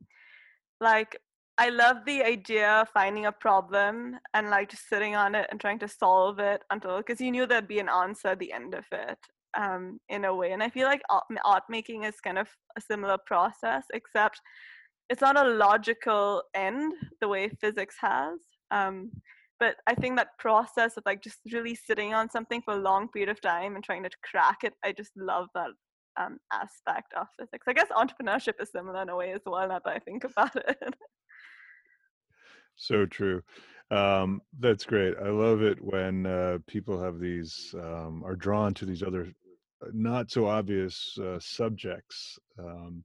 like 0.80 1.18
I 1.58 1.68
love 1.68 1.98
the 2.06 2.22
idea 2.22 2.68
of 2.82 2.88
finding 2.90 3.26
a 3.26 3.32
problem 3.32 4.16
and 4.34 4.50
like 4.50 4.70
just 4.70 4.88
sitting 4.88 5.16
on 5.16 5.34
it 5.34 5.48
and 5.50 5.60
trying 5.60 5.80
to 5.80 5.88
solve 5.88 6.38
it 6.38 6.62
until 6.70 6.96
because 6.98 7.20
you 7.20 7.30
knew 7.30 7.46
there'd 7.46 7.68
be 7.68 7.80
an 7.80 7.88
answer 7.88 8.28
at 8.28 8.38
the 8.38 8.52
end 8.52 8.74
of 8.74 8.84
it 8.92 9.18
um, 9.56 9.98
in 10.08 10.24
a 10.24 10.34
way. 10.34 10.52
And 10.52 10.62
I 10.62 10.70
feel 10.70 10.86
like 10.86 11.02
art, 11.10 11.24
art 11.44 11.64
making 11.68 12.04
is 12.04 12.20
kind 12.20 12.38
of 12.38 12.48
a 12.76 12.80
similar 12.80 13.18
process, 13.26 13.84
except 13.92 14.40
it's 15.12 15.20
not 15.20 15.36
a 15.36 15.50
logical 15.50 16.42
end 16.54 16.94
the 17.20 17.28
way 17.28 17.50
physics 17.60 17.96
has 18.00 18.38
um, 18.70 19.10
but 19.60 19.76
i 19.86 19.94
think 19.94 20.16
that 20.16 20.38
process 20.38 20.96
of 20.96 21.02
like 21.06 21.22
just 21.22 21.38
really 21.52 21.74
sitting 21.74 22.14
on 22.14 22.30
something 22.30 22.62
for 22.62 22.74
a 22.74 22.84
long 22.88 23.08
period 23.08 23.28
of 23.28 23.40
time 23.40 23.74
and 23.74 23.84
trying 23.84 24.02
to 24.02 24.10
crack 24.28 24.58
it 24.64 24.74
i 24.84 24.90
just 24.90 25.12
love 25.16 25.48
that 25.54 25.70
um, 26.16 26.38
aspect 26.52 27.12
of 27.14 27.26
physics. 27.38 27.66
I 27.66 27.72
guess 27.72 27.88
entrepreneurship 27.90 28.54
is 28.60 28.70
similar 28.70 29.02
in 29.02 29.08
a 29.08 29.16
way 29.16 29.32
as 29.32 29.40
well 29.46 29.66
now 29.68 29.80
that 29.84 29.90
i 29.90 29.98
think 29.98 30.24
about 30.36 30.54
it. 30.56 30.94
So 32.76 33.06
true. 33.06 33.42
Um, 33.90 34.40
that's 34.58 34.84
great. 34.84 35.14
I 35.22 35.28
love 35.28 35.62
it 35.62 35.78
when 35.82 36.26
uh, 36.26 36.58
people 36.66 37.02
have 37.02 37.20
these 37.20 37.74
um, 37.78 38.22
are 38.24 38.36
drawn 38.36 38.72
to 38.74 38.86
these 38.86 39.02
other 39.02 39.26
uh, 39.84 39.88
not 39.92 40.30
so 40.30 40.46
obvious 40.46 41.18
uh, 41.18 41.38
subjects 41.38 42.38
um, 42.58 43.04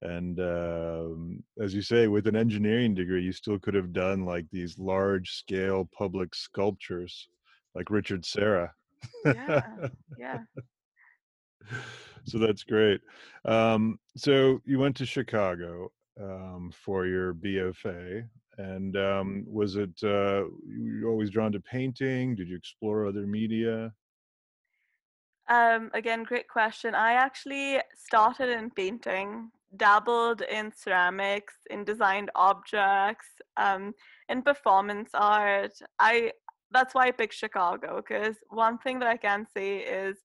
and 0.00 0.40
um, 0.40 1.44
as 1.60 1.74
you 1.74 1.82
say 1.82 2.08
with 2.08 2.26
an 2.26 2.34
engineering 2.34 2.94
degree 2.94 3.22
you 3.22 3.32
still 3.32 3.58
could 3.58 3.74
have 3.74 3.92
done 3.92 4.24
like 4.24 4.46
these 4.50 4.78
large 4.78 5.30
scale 5.30 5.88
public 5.96 6.34
sculptures 6.34 7.28
like 7.74 7.90
richard 7.90 8.24
serra. 8.24 8.72
Yeah. 9.24 9.62
Yeah 10.18 10.38
so 12.24 12.38
that's 12.38 12.64
great 12.64 13.00
um, 13.44 13.98
so 14.16 14.60
you 14.64 14.78
went 14.78 14.96
to 14.96 15.06
chicago 15.06 15.90
um, 16.20 16.70
for 16.72 17.06
your 17.06 17.34
bfa 17.34 18.26
and 18.58 18.96
um, 18.96 19.44
was 19.46 19.76
it 19.76 19.90
uh, 20.04 20.44
you 20.66 21.04
always 21.06 21.30
drawn 21.30 21.52
to 21.52 21.60
painting 21.60 22.34
did 22.34 22.48
you 22.48 22.56
explore 22.56 23.06
other 23.06 23.26
media 23.26 23.92
um, 25.48 25.90
again, 25.92 26.22
great 26.22 26.48
question. 26.48 26.94
I 26.94 27.14
actually 27.14 27.80
started 27.96 28.48
in 28.48 28.70
painting 28.70 29.50
dabbled 29.76 30.42
in 30.42 30.72
ceramics, 30.72 31.54
in 31.70 31.84
designed 31.84 32.30
objects, 32.34 33.26
um, 33.56 33.94
in 34.28 34.42
performance 34.42 35.10
art. 35.14 35.72
I 35.98 36.32
that's 36.70 36.94
why 36.94 37.08
I 37.08 37.10
picked 37.10 37.34
Chicago 37.34 37.96
because 37.96 38.36
one 38.48 38.78
thing 38.78 38.98
that 39.00 39.08
I 39.08 39.16
can 39.16 39.46
say 39.54 39.78
is 39.78 40.16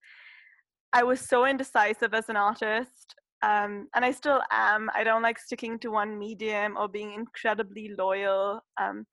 I 0.93 1.03
was 1.03 1.19
so 1.19 1.45
indecisive 1.45 2.13
as 2.13 2.29
an 2.29 2.37
artist, 2.37 3.15
um, 3.43 3.87
and 3.95 4.03
I 4.03 4.11
still 4.11 4.41
am. 4.51 4.89
I 4.95 5.03
don't 5.03 5.21
like 5.21 5.39
sticking 5.39 5.79
to 5.79 5.91
one 5.91 6.17
medium 6.17 6.77
or 6.77 6.87
being 6.87 7.13
incredibly 7.13 7.93
loyal. 7.97 8.61
Um, 8.79 9.05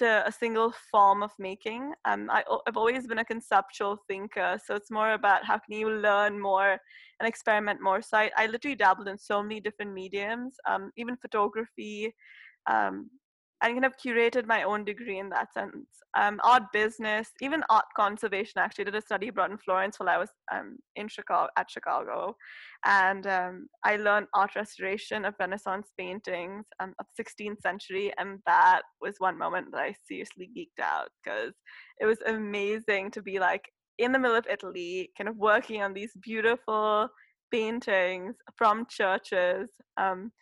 to 0.00 0.26
a 0.26 0.32
single 0.32 0.72
form 0.90 1.22
of 1.22 1.30
making. 1.38 1.92
Um, 2.06 2.30
I, 2.30 2.42
have 2.66 2.78
always 2.78 3.06
been 3.06 3.18
a 3.18 3.24
conceptual 3.24 3.98
thinker, 4.08 4.58
so 4.64 4.74
it's 4.74 4.90
more 4.90 5.12
about 5.12 5.44
how 5.44 5.58
can 5.58 5.78
you 5.78 5.90
learn 5.90 6.40
more 6.40 6.78
and 7.20 7.28
experiment 7.28 7.82
more. 7.82 8.00
So 8.00 8.16
I, 8.16 8.30
I 8.34 8.46
literally 8.46 8.76
dabbled 8.76 9.08
in 9.08 9.18
so 9.18 9.42
many 9.42 9.60
different 9.60 9.92
mediums, 9.92 10.54
um, 10.66 10.90
even 10.96 11.18
photography, 11.18 12.14
um, 12.66 13.10
I 13.62 13.68
kind 13.72 13.84
of 13.84 13.96
curated 13.96 14.46
my 14.46 14.62
own 14.62 14.84
degree 14.84 15.18
in 15.18 15.28
that 15.30 15.52
sense. 15.52 15.86
Um, 16.18 16.40
art 16.42 16.64
business, 16.72 17.28
even 17.40 17.62
art 17.68 17.84
conservation. 17.96 18.58
Actually, 18.58 18.84
did 18.84 18.94
a 18.94 19.02
study 19.02 19.28
abroad 19.28 19.50
in 19.50 19.58
Florence 19.58 19.98
while 19.98 20.08
I 20.08 20.16
was 20.16 20.30
um, 20.52 20.78
in 20.96 21.08
Chicago 21.08 21.48
at 21.56 21.70
Chicago, 21.70 22.34
and 22.84 23.26
um, 23.26 23.68
I 23.84 23.96
learned 23.96 24.26
art 24.34 24.56
restoration 24.56 25.24
of 25.24 25.34
Renaissance 25.38 25.88
paintings 25.98 26.64
um, 26.80 26.94
of 26.98 27.06
16th 27.20 27.60
century, 27.60 28.12
and 28.18 28.38
that 28.46 28.82
was 29.00 29.16
one 29.18 29.38
moment 29.38 29.68
that 29.72 29.80
I 29.80 29.94
seriously 30.08 30.48
geeked 30.56 30.82
out 30.82 31.10
because 31.22 31.52
it 32.00 32.06
was 32.06 32.18
amazing 32.26 33.10
to 33.12 33.22
be 33.22 33.38
like 33.38 33.62
in 33.98 34.12
the 34.12 34.18
middle 34.18 34.36
of 34.36 34.46
Italy, 34.50 35.10
kind 35.16 35.28
of 35.28 35.36
working 35.36 35.82
on 35.82 35.92
these 35.92 36.12
beautiful 36.22 37.08
paintings 37.52 38.36
from 38.56 38.86
churches. 38.88 39.68
Um, 39.96 40.32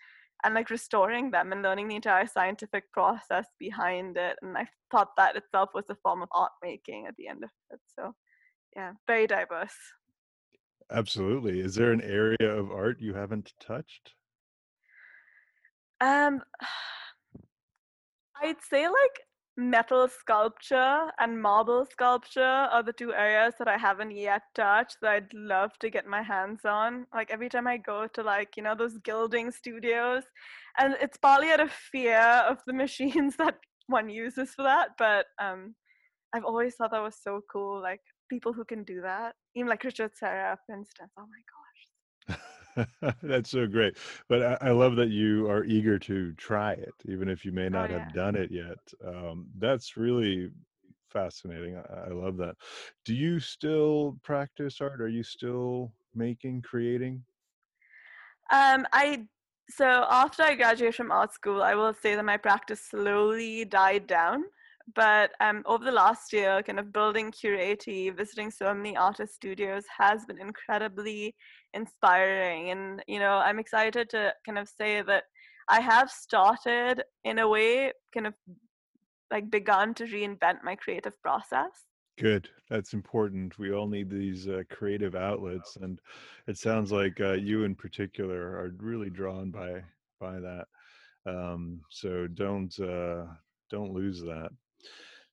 and 0.44 0.54
like 0.54 0.70
restoring 0.70 1.30
them 1.30 1.52
and 1.52 1.62
learning 1.62 1.88
the 1.88 1.96
entire 1.96 2.26
scientific 2.26 2.90
process 2.92 3.46
behind 3.58 4.16
it. 4.16 4.36
And 4.42 4.56
I 4.56 4.66
thought 4.90 5.16
that 5.16 5.36
itself 5.36 5.70
was 5.74 5.84
a 5.90 5.96
form 6.02 6.22
of 6.22 6.28
art 6.32 6.52
making 6.62 7.06
at 7.06 7.16
the 7.16 7.28
end 7.28 7.42
of 7.44 7.50
it. 7.70 7.80
So, 7.98 8.14
yeah, 8.76 8.92
very 9.06 9.26
diverse. 9.26 9.74
Absolutely. 10.90 11.60
Is 11.60 11.74
there 11.74 11.92
an 11.92 12.00
area 12.00 12.50
of 12.50 12.70
art 12.70 13.00
you 13.00 13.14
haven't 13.14 13.52
touched? 13.60 14.14
Um, 16.00 16.42
I'd 18.42 18.62
say 18.62 18.86
like 18.86 19.20
metal 19.58 20.06
sculpture 20.06 21.10
and 21.18 21.42
marble 21.42 21.84
sculpture 21.84 22.40
are 22.40 22.82
the 22.84 22.92
two 22.92 23.12
areas 23.12 23.54
that 23.58 23.66
I 23.66 23.76
haven't 23.76 24.12
yet 24.12 24.42
touched 24.54 24.98
that 25.02 25.10
I'd 25.10 25.34
love 25.34 25.76
to 25.80 25.90
get 25.90 26.06
my 26.06 26.22
hands 26.22 26.60
on. 26.64 27.06
Like 27.12 27.32
every 27.32 27.48
time 27.48 27.66
I 27.66 27.76
go 27.76 28.06
to 28.06 28.22
like, 28.22 28.56
you 28.56 28.62
know, 28.62 28.76
those 28.76 28.98
gilding 28.98 29.50
studios, 29.50 30.22
and 30.78 30.94
it's 31.00 31.16
partly 31.16 31.50
out 31.50 31.58
of 31.58 31.72
fear 31.72 32.20
of 32.20 32.58
the 32.68 32.72
machines 32.84 33.34
that 33.38 33.56
one 33.88 34.08
uses 34.08 34.50
for 34.54 34.62
that, 34.62 34.90
but 34.96 35.26
um 35.42 35.74
I've 36.32 36.44
always 36.44 36.76
thought 36.76 36.92
that 36.92 37.02
was 37.02 37.16
so 37.20 37.40
cool, 37.50 37.82
like 37.82 38.02
people 38.30 38.52
who 38.52 38.64
can 38.64 38.84
do 38.84 39.00
that. 39.00 39.34
Even 39.56 39.68
like 39.68 39.82
Richard 39.82 40.12
Serra, 40.14 40.56
for 40.66 40.76
instance. 40.76 41.10
Oh 41.18 41.22
my 41.22 41.42
gosh. 41.50 41.67
That's 43.22 43.50
so 43.50 43.66
great. 43.66 43.96
But 44.28 44.42
I, 44.42 44.68
I, 44.68 44.70
love 44.70 44.96
that 44.96 45.10
you 45.10 45.48
are 45.50 45.64
eager 45.64 45.98
to 46.00 46.32
try 46.34 46.72
it, 46.72 46.94
even 47.06 47.28
if 47.28 47.44
you 47.44 47.52
may 47.52 47.66
oh, 47.66 47.70
not 47.70 47.90
oh, 47.90 47.94
yeah. 47.94 48.04
have 48.04 48.14
done 48.14 48.36
it 48.36 48.50
yet. 48.50 48.78
Um, 49.06 49.46
that's 49.58 49.96
really 49.96 50.50
fascinating. 51.08 51.76
I, 51.76 52.08
I, 52.08 52.12
love 52.12 52.36
that. 52.38 52.56
Do 53.04 53.14
you 53.14 53.40
still 53.40 54.18
practice 54.22 54.80
art? 54.80 55.00
Are 55.00 55.08
you 55.08 55.22
still 55.22 55.92
making, 56.14 56.62
creating? 56.62 57.22
Um, 58.52 58.86
I 58.92 59.26
so 59.70 60.06
after 60.10 60.42
I 60.42 60.54
graduated 60.54 60.94
from 60.94 61.12
art 61.12 61.34
school, 61.34 61.62
I 61.62 61.74
will 61.74 61.92
say 61.92 62.14
that 62.14 62.24
my 62.24 62.38
practice 62.38 62.80
slowly 62.80 63.66
died 63.66 64.06
down 64.06 64.44
but 64.94 65.32
um, 65.40 65.62
over 65.66 65.84
the 65.84 65.92
last 65.92 66.32
year, 66.32 66.62
kind 66.62 66.78
of 66.78 66.92
building 66.92 67.30
Curati, 67.30 68.14
visiting 68.14 68.50
so 68.50 68.72
many 68.72 68.96
artist 68.96 69.34
studios 69.34 69.84
has 69.96 70.24
been 70.24 70.40
incredibly 70.40 71.34
inspiring. 71.74 72.70
And, 72.70 73.02
you 73.06 73.18
know, 73.18 73.36
I'm 73.36 73.58
excited 73.58 74.10
to 74.10 74.34
kind 74.44 74.58
of 74.58 74.68
say 74.68 75.02
that 75.02 75.24
I 75.68 75.80
have 75.80 76.10
started, 76.10 77.02
in 77.24 77.38
a 77.38 77.48
way, 77.48 77.92
kind 78.14 78.26
of 78.26 78.34
like 79.30 79.50
begun 79.50 79.94
to 79.94 80.04
reinvent 80.04 80.64
my 80.64 80.76
creative 80.76 81.20
process. 81.20 81.70
Good. 82.18 82.48
That's 82.68 82.94
important. 82.94 83.58
We 83.58 83.72
all 83.72 83.86
need 83.86 84.10
these 84.10 84.48
uh, 84.48 84.62
creative 84.70 85.14
outlets, 85.14 85.76
and 85.76 86.00
it 86.46 86.58
sounds 86.58 86.90
like 86.90 87.20
uh, 87.20 87.34
you, 87.34 87.64
in 87.64 87.74
particular, 87.74 88.56
are 88.58 88.74
really 88.78 89.10
drawn 89.10 89.50
by 89.50 89.84
by 90.18 90.40
that. 90.40 90.66
Um, 91.26 91.82
so 91.90 92.26
don't 92.26 92.76
uh, 92.80 93.26
don't 93.70 93.92
lose 93.92 94.20
that. 94.22 94.50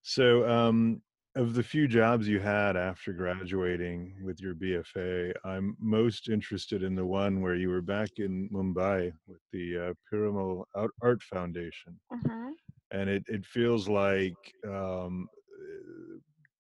So, 0.04 0.48
um, 0.48 1.02
of 1.36 1.54
the 1.54 1.64
few 1.64 1.88
jobs 1.88 2.28
you 2.28 2.40
had 2.40 2.78
after 2.78 3.12
graduating 3.12 4.16
with 4.24 4.40
your 4.40 4.56
BFA, 4.56 5.34
I'm 5.44 5.76
most 5.80 6.30
interested 6.30 6.82
in 6.82 6.96
the 6.96 7.06
one 7.06 7.42
where 7.42 7.56
you 7.56 7.70
were 7.70 7.82
back 7.82 8.10
in 8.18 8.50
Mumbai 8.54 9.12
with 9.28 9.42
the 9.52 9.90
uh, 9.90 9.94
Piramal 10.12 10.64
Art 11.02 11.22
Foundation. 11.24 12.00
Mm-hmm. 12.12 12.50
And 12.92 13.10
it, 13.10 13.24
it 13.28 13.46
feels 13.46 13.90
like 13.90 14.36
um, 14.66 15.28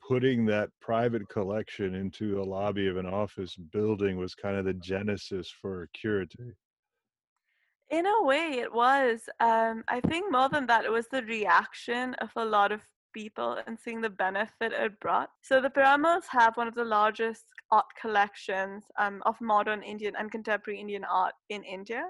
putting 0.05 0.46
that 0.48 0.70
private 0.82 1.27
collection 1.29 1.96
into 1.96 2.41
a 2.41 2.44
lobby 2.44 2.88
of 2.88 2.98
an 2.98 3.05
office 3.05 3.55
building 3.55 4.17
was 4.17 4.36
kind 4.36 4.58
of 4.58 4.65
the 4.65 4.74
genesis 4.74 5.50
for 5.62 5.88
Curati. 5.98 6.53
In 7.91 8.05
a 8.05 8.24
way, 8.24 8.58
it 8.60 8.74
was. 8.74 9.22
Um, 9.39 9.84
I 9.88 10.01
think 10.01 10.32
more 10.32 10.50
than 10.50 10.65
that, 10.67 10.86
it 10.86 10.91
was 10.91 11.08
the 11.08 11.24
reaction 11.24 12.15
of 12.15 12.32
a 12.36 12.44
lot 12.44 12.72
of 12.72 12.82
people 13.15 13.57
and 13.65 13.77
seeing 13.79 14.01
the 14.01 14.10
benefit 14.25 14.72
it 14.74 15.00
brought. 15.00 15.29
So 15.41 15.62
the 15.62 15.75
Piramals 15.77 16.25
have 16.29 16.57
one 16.57 16.67
of 16.67 16.75
the 16.75 16.91
largest 17.00 17.45
art 17.72 17.89
collections 18.00 18.84
um, 19.00 19.24
of 19.25 19.36
modern 19.41 19.81
Indian 19.81 20.13
and 20.19 20.31
contemporary 20.31 20.79
Indian 20.79 21.05
art 21.05 21.34
in 21.50 21.63
India. 21.63 22.03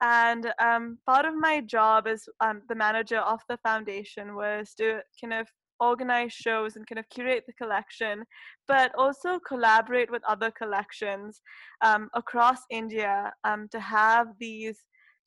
And 0.00 0.52
um, 0.60 0.98
part 1.06 1.24
of 1.24 1.34
my 1.34 1.60
job 1.60 2.06
as 2.06 2.20
um, 2.40 2.62
the 2.68 2.74
manager 2.86 3.18
of 3.18 3.40
the 3.48 3.58
foundation 3.68 4.36
was 4.36 4.74
to 4.74 5.00
kind 5.20 5.34
of 5.40 5.48
organize 5.80 6.32
shows 6.32 6.76
and 6.76 6.86
kind 6.86 6.98
of 6.98 7.08
curate 7.08 7.44
the 7.46 7.52
collection, 7.52 8.24
but 8.66 8.92
also 8.96 9.38
collaborate 9.46 10.10
with 10.10 10.22
other 10.28 10.50
collections 10.50 11.40
um, 11.84 12.08
across 12.14 12.60
India 12.70 13.32
um, 13.44 13.68
to 13.70 13.80
have 13.80 14.26
these 14.38 14.78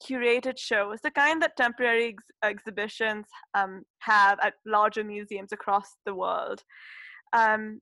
curated 0.07 0.57
shows, 0.57 0.99
the 1.03 1.11
kind 1.11 1.41
that 1.41 1.57
temporary 1.57 2.09
ex- 2.09 2.23
exhibitions 2.43 3.25
um, 3.53 3.83
have 3.99 4.39
at 4.41 4.53
larger 4.65 5.03
museums 5.03 5.51
across 5.51 5.95
the 6.05 6.15
world. 6.15 6.61
Um, 7.33 7.79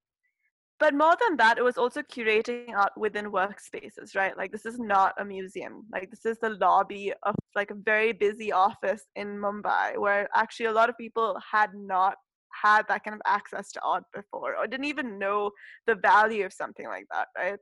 but 0.80 0.94
more 0.94 1.16
than 1.20 1.36
that, 1.38 1.58
it 1.58 1.64
was 1.64 1.78
also 1.78 2.02
curating 2.02 2.74
art 2.74 2.94
within 2.96 3.32
workspaces, 3.32 4.16
right? 4.16 4.38
Like 4.38 4.52
this 4.54 4.66
is 4.66 4.80
not 4.80 5.14
a 5.20 5.26
museum. 5.26 5.84
Like 5.92 6.10
this 6.10 6.26
is 6.26 6.38
the 6.42 6.52
lobby 6.52 7.12
of 7.24 7.36
like 7.54 7.72
a 7.72 7.76
very 7.76 8.14
busy 8.14 8.54
office 8.54 9.04
in 9.18 9.38
Mumbai, 9.38 9.98
where 9.98 10.30
actually 10.34 10.68
a 10.68 10.72
lot 10.72 10.90
of 10.90 10.98
people 10.98 11.38
had 11.52 11.72
not 11.74 12.16
had 12.64 12.84
that 12.88 13.04
kind 13.04 13.14
of 13.14 13.22
access 13.28 13.72
to 13.74 13.82
art 13.84 14.04
before, 14.14 14.56
or 14.56 14.68
didn't 14.68 14.86
even 14.86 15.20
know 15.20 15.52
the 15.86 15.96
value 15.96 16.46
of 16.46 16.54
something 16.54 16.88
like 16.88 17.06
that, 17.12 17.28
right? 17.38 17.60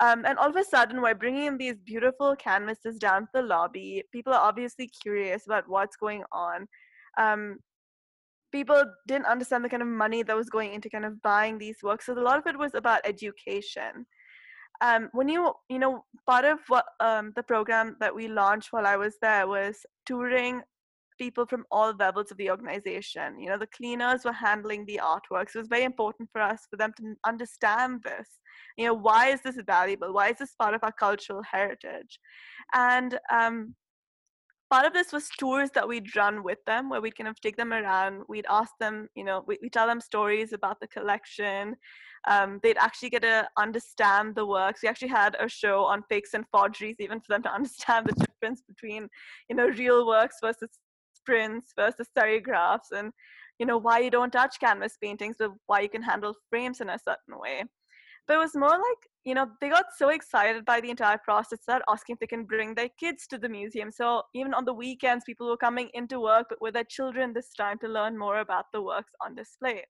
Um, 0.00 0.24
and 0.26 0.38
all 0.38 0.50
of 0.50 0.56
a 0.56 0.64
sudden, 0.64 1.00
we're 1.00 1.14
bringing 1.14 1.46
in 1.46 1.58
these 1.58 1.76
beautiful 1.84 2.34
canvases 2.36 2.98
down 2.98 3.22
to 3.22 3.28
the 3.34 3.42
lobby. 3.42 4.02
People 4.12 4.32
are 4.32 4.40
obviously 4.40 4.88
curious 5.02 5.46
about 5.46 5.68
what's 5.68 5.96
going 5.96 6.24
on. 6.32 6.66
Um, 7.16 7.58
people 8.50 8.82
didn't 9.06 9.26
understand 9.26 9.64
the 9.64 9.68
kind 9.68 9.82
of 9.82 9.88
money 9.88 10.22
that 10.22 10.36
was 10.36 10.50
going 10.50 10.72
into 10.72 10.90
kind 10.90 11.04
of 11.04 11.20
buying 11.22 11.58
these 11.58 11.78
works. 11.82 12.06
So 12.06 12.12
a 12.12 12.20
lot 12.20 12.38
of 12.38 12.46
it 12.46 12.58
was 12.58 12.74
about 12.74 13.00
education. 13.04 14.06
Um, 14.80 15.08
when 15.12 15.28
you, 15.28 15.52
you 15.68 15.78
know, 15.78 16.04
part 16.26 16.44
of 16.44 16.58
what 16.68 16.84
um, 17.00 17.32
the 17.36 17.42
program 17.42 17.96
that 18.00 18.14
we 18.14 18.26
launched 18.26 18.72
while 18.72 18.86
I 18.86 18.96
was 18.96 19.14
there 19.22 19.46
was 19.46 19.76
touring 20.06 20.62
people 21.18 21.46
from 21.46 21.64
all 21.70 21.94
levels 21.98 22.30
of 22.30 22.36
the 22.36 22.50
organization. 22.50 23.38
You 23.38 23.50
know, 23.50 23.58
the 23.58 23.66
cleaners 23.66 24.24
were 24.24 24.32
handling 24.32 24.84
the 24.86 25.00
artworks. 25.02 25.54
It 25.54 25.58
was 25.58 25.68
very 25.68 25.84
important 25.84 26.28
for 26.32 26.40
us 26.40 26.66
for 26.70 26.76
them 26.76 26.92
to 26.98 27.14
understand 27.26 28.02
this. 28.04 28.28
You 28.76 28.86
know, 28.86 28.94
why 28.94 29.28
is 29.28 29.40
this 29.42 29.58
valuable? 29.66 30.12
Why 30.12 30.30
is 30.30 30.38
this 30.38 30.54
part 30.54 30.74
of 30.74 30.82
our 30.82 30.92
cultural 30.92 31.42
heritage? 31.42 32.18
And 32.74 33.18
um, 33.32 33.74
part 34.70 34.86
of 34.86 34.92
this 34.92 35.12
was 35.12 35.28
tours 35.38 35.70
that 35.74 35.86
we'd 35.86 36.16
run 36.16 36.42
with 36.42 36.58
them 36.66 36.88
where 36.88 37.00
we'd 37.00 37.16
kind 37.16 37.28
of 37.28 37.40
take 37.40 37.56
them 37.56 37.72
around 37.72 38.22
we'd 38.28 38.46
ask 38.50 38.72
them 38.80 39.08
you 39.14 39.24
know 39.24 39.44
we, 39.46 39.58
we 39.62 39.68
tell 39.68 39.86
them 39.86 40.00
stories 40.00 40.52
about 40.52 40.80
the 40.80 40.88
collection 40.88 41.76
um, 42.26 42.58
they'd 42.62 42.78
actually 42.78 43.10
get 43.10 43.22
to 43.22 43.46
understand 43.58 44.34
the 44.34 44.46
works 44.46 44.82
we 44.82 44.88
actually 44.88 45.08
had 45.08 45.36
a 45.38 45.48
show 45.48 45.84
on 45.84 46.02
fakes 46.08 46.34
and 46.34 46.44
forgeries 46.50 46.96
even 46.98 47.20
for 47.20 47.26
them 47.28 47.42
to 47.42 47.52
understand 47.58 48.06
the 48.06 48.26
difference 48.26 48.62
between 48.66 49.08
you 49.48 49.56
know 49.56 49.68
real 49.68 50.06
works 50.06 50.36
versus 50.42 50.70
prints 51.24 51.72
versus 51.76 52.08
serigraphs 52.16 52.90
and 52.92 53.12
you 53.58 53.66
know 53.66 53.78
why 53.78 53.98
you 53.98 54.10
don't 54.10 54.32
touch 54.32 54.58
canvas 54.60 54.96
paintings 55.02 55.36
but 55.38 55.52
why 55.66 55.80
you 55.80 55.88
can 55.88 56.02
handle 56.02 56.34
frames 56.50 56.80
in 56.80 56.90
a 56.90 56.98
certain 56.98 57.38
way. 57.38 57.62
But 58.26 58.34
it 58.34 58.38
was 58.38 58.54
more 58.54 58.70
like 58.70 59.02
you 59.24 59.34
know 59.34 59.48
they 59.60 59.68
got 59.68 59.86
so 59.96 60.08
excited 60.08 60.64
by 60.64 60.80
the 60.80 60.90
entire 60.90 61.18
process 61.18 61.60
that 61.66 61.82
asking 61.88 62.14
if 62.14 62.20
they 62.20 62.26
can 62.26 62.44
bring 62.44 62.74
their 62.74 62.90
kids 62.98 63.26
to 63.28 63.38
the 63.38 63.48
museum. 63.48 63.90
So 63.90 64.22
even 64.34 64.54
on 64.54 64.64
the 64.64 64.74
weekends 64.74 65.24
people 65.24 65.48
were 65.48 65.56
coming 65.56 65.90
into 65.94 66.20
work 66.20 66.54
with 66.60 66.74
their 66.74 66.84
children 66.84 67.32
this 67.32 67.50
time 67.54 67.78
to 67.80 67.88
learn 67.88 68.18
more 68.18 68.38
about 68.40 68.66
the 68.72 68.82
works 68.82 69.12
on 69.24 69.34
display 69.34 69.84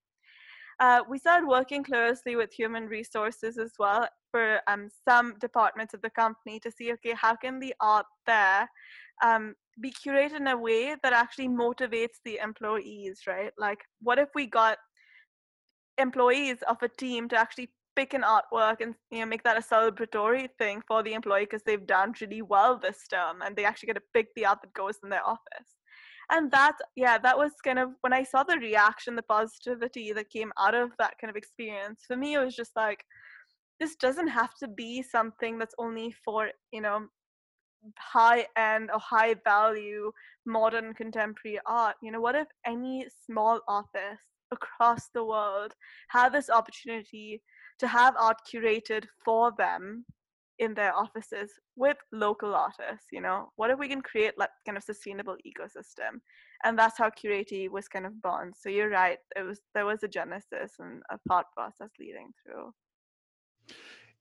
uh, 0.81 1.01
we 1.09 1.19
started 1.19 1.47
working 1.47 1.85
closely 1.85 2.37
with 2.37 2.53
human 2.53 2.87
resources 2.87 3.59
as 3.59 3.73
well 3.79 4.09
for 4.31 4.61
um, 4.67 4.89
some 5.09 5.35
departments 5.41 5.95
of 5.95 6.03
the 6.03 6.11
company 6.11 6.59
to 6.61 6.71
see 6.71 6.93
okay 6.93 7.15
how 7.15 7.35
can 7.37 7.61
the 7.61 7.75
art 7.81 8.07
there 8.27 8.69
um, 9.23 9.55
be 9.81 9.93
curated 9.93 10.37
in 10.37 10.49
a 10.49 10.57
way 10.57 10.97
that 11.03 11.13
actually 11.13 11.49
motivates 11.49 12.19
the 12.25 12.39
employees 12.43 13.21
right? 13.27 13.53
Like 13.59 13.81
what 14.01 14.19
if 14.19 14.29
we 14.35 14.47
got 14.47 14.79
employees 15.99 16.59
of 16.69 16.83
a 16.83 16.89
team 16.89 17.29
to 17.29 17.37
actually 17.37 17.71
pick 17.97 18.15
an 18.15 18.23
artwork 18.23 18.81
and 18.81 18.95
you 19.11 19.21
know 19.21 19.27
make 19.27 19.45
that 19.45 19.57
a 19.57 19.61
celebratory 19.61 20.49
thing 20.59 20.83
for 20.89 21.03
the 21.03 21.13
employee 21.13 21.45
because 21.45 21.63
they've 21.65 21.87
done 21.87 22.13
really 22.21 22.43
well 22.43 22.77
this 22.77 23.07
term 23.09 23.43
and 23.43 23.55
they 23.55 23.65
actually 23.65 23.87
get 23.87 23.95
to 23.95 24.03
pick 24.13 24.35
the 24.35 24.45
art 24.45 24.59
that 24.63 24.73
goes 24.75 24.99
in 25.05 25.11
their 25.11 25.25
office 25.25 25.71
and 26.31 26.51
that 26.51 26.77
yeah 26.97 27.19
that 27.19 27.37
was 27.37 27.53
kind 27.65 27.79
of 27.79 27.91
when 28.01 28.13
i 28.13 28.23
saw 28.23 28.43
the 28.43 28.57
reaction 28.59 29.15
the 29.15 29.23
positivity 29.23 30.13
that 30.13 30.31
came 30.31 30.53
out 30.59 30.75
of 30.75 30.91
that 30.99 31.15
kind 31.21 31.31
of 31.31 31.37
experience 31.37 32.03
for 32.07 32.17
me 32.17 32.35
it 32.35 32.45
was 32.45 32.55
just 32.55 32.73
like 32.77 33.05
this 33.81 33.97
doesn't 33.97 34.29
have 34.29 34.55
to 34.55 34.69
be 34.69 35.03
something 35.03 35.59
that's 35.59 35.75
only 35.79 36.15
for 36.25 36.51
you 36.73 36.81
know 36.81 37.07
high 37.99 38.47
end 38.57 38.91
or 38.93 38.99
high 38.99 39.35
value 39.45 40.11
modern 40.47 40.95
contemporary 40.95 41.59
art. 41.67 41.97
You 42.03 42.13
know 42.13 42.21
what 42.21 42.35
if 42.35 42.49
any 42.67 43.07
small 43.27 43.61
office 43.69 44.21
across 44.53 45.09
the 45.15 45.25
world 45.25 45.75
had 46.09 46.33
this 46.33 46.51
opportunity 46.51 47.43
to 47.79 47.87
have 47.89 48.15
art 48.19 48.39
curated 48.53 49.05
for 49.25 49.53
them 49.59 50.05
in 50.59 50.75
their 50.75 50.95
offices 50.95 51.53
with 51.77 51.97
local 52.13 52.55
artists 52.55 53.07
you 53.13 53.21
know? 53.21 53.51
What 53.57 53.71
if 53.71 53.79
we 53.79 53.89
can 53.89 54.01
create 54.01 54.35
like 54.39 54.51
kind 54.67 54.79
of 54.79 54.85
sustainable 54.85 55.37
ecosystem? 55.47 56.21
And 56.65 56.79
that's 56.79 56.99
how 56.99 57.11
curati 57.11 57.69
was 57.69 57.89
kind 57.89 58.07
of 58.07 58.21
born. 58.23 58.53
So 58.57 58.69
you're 58.69 58.91
right 58.91 59.19
it 59.37 59.43
was 59.43 59.61
there 59.75 59.87
was 59.87 60.03
a 60.03 60.09
genesis 60.09 60.75
and 60.79 61.03
a 61.11 61.19
thought 61.29 61.47
process 61.57 61.91
leading 61.99 62.33
through. 62.43 62.73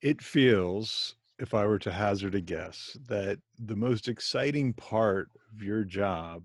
It 0.02 0.22
feels 0.22 1.16
if 1.40 1.54
i 1.54 1.66
were 1.66 1.80
to 1.80 1.92
hazard 1.92 2.36
a 2.36 2.42
guess 2.42 2.96
that 3.08 3.40
the 3.58 3.76
most 3.76 4.08
exciting 4.08 4.72
part 4.74 5.30
of 5.52 5.64
your 5.64 5.84
job 5.84 6.44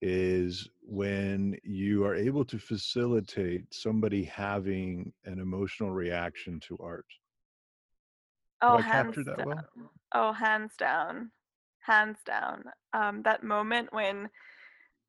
is 0.00 0.68
when 0.80 1.56
you 1.62 2.04
are 2.04 2.14
able 2.14 2.44
to 2.44 2.58
facilitate 2.58 3.72
somebody 3.72 4.24
having 4.24 5.12
an 5.24 5.38
emotional 5.38 5.90
reaction 5.92 6.58
to 6.58 6.76
art. 6.82 7.06
Oh, 8.62 8.78
hands 8.78 9.16
down. 9.24 9.46
Well? 9.46 9.90
Oh, 10.14 10.32
hands 10.32 10.74
down, 10.78 11.30
hands 11.80 12.18
down. 12.24 12.64
Um, 12.92 13.22
that 13.22 13.42
moment 13.42 13.92
when 13.92 14.28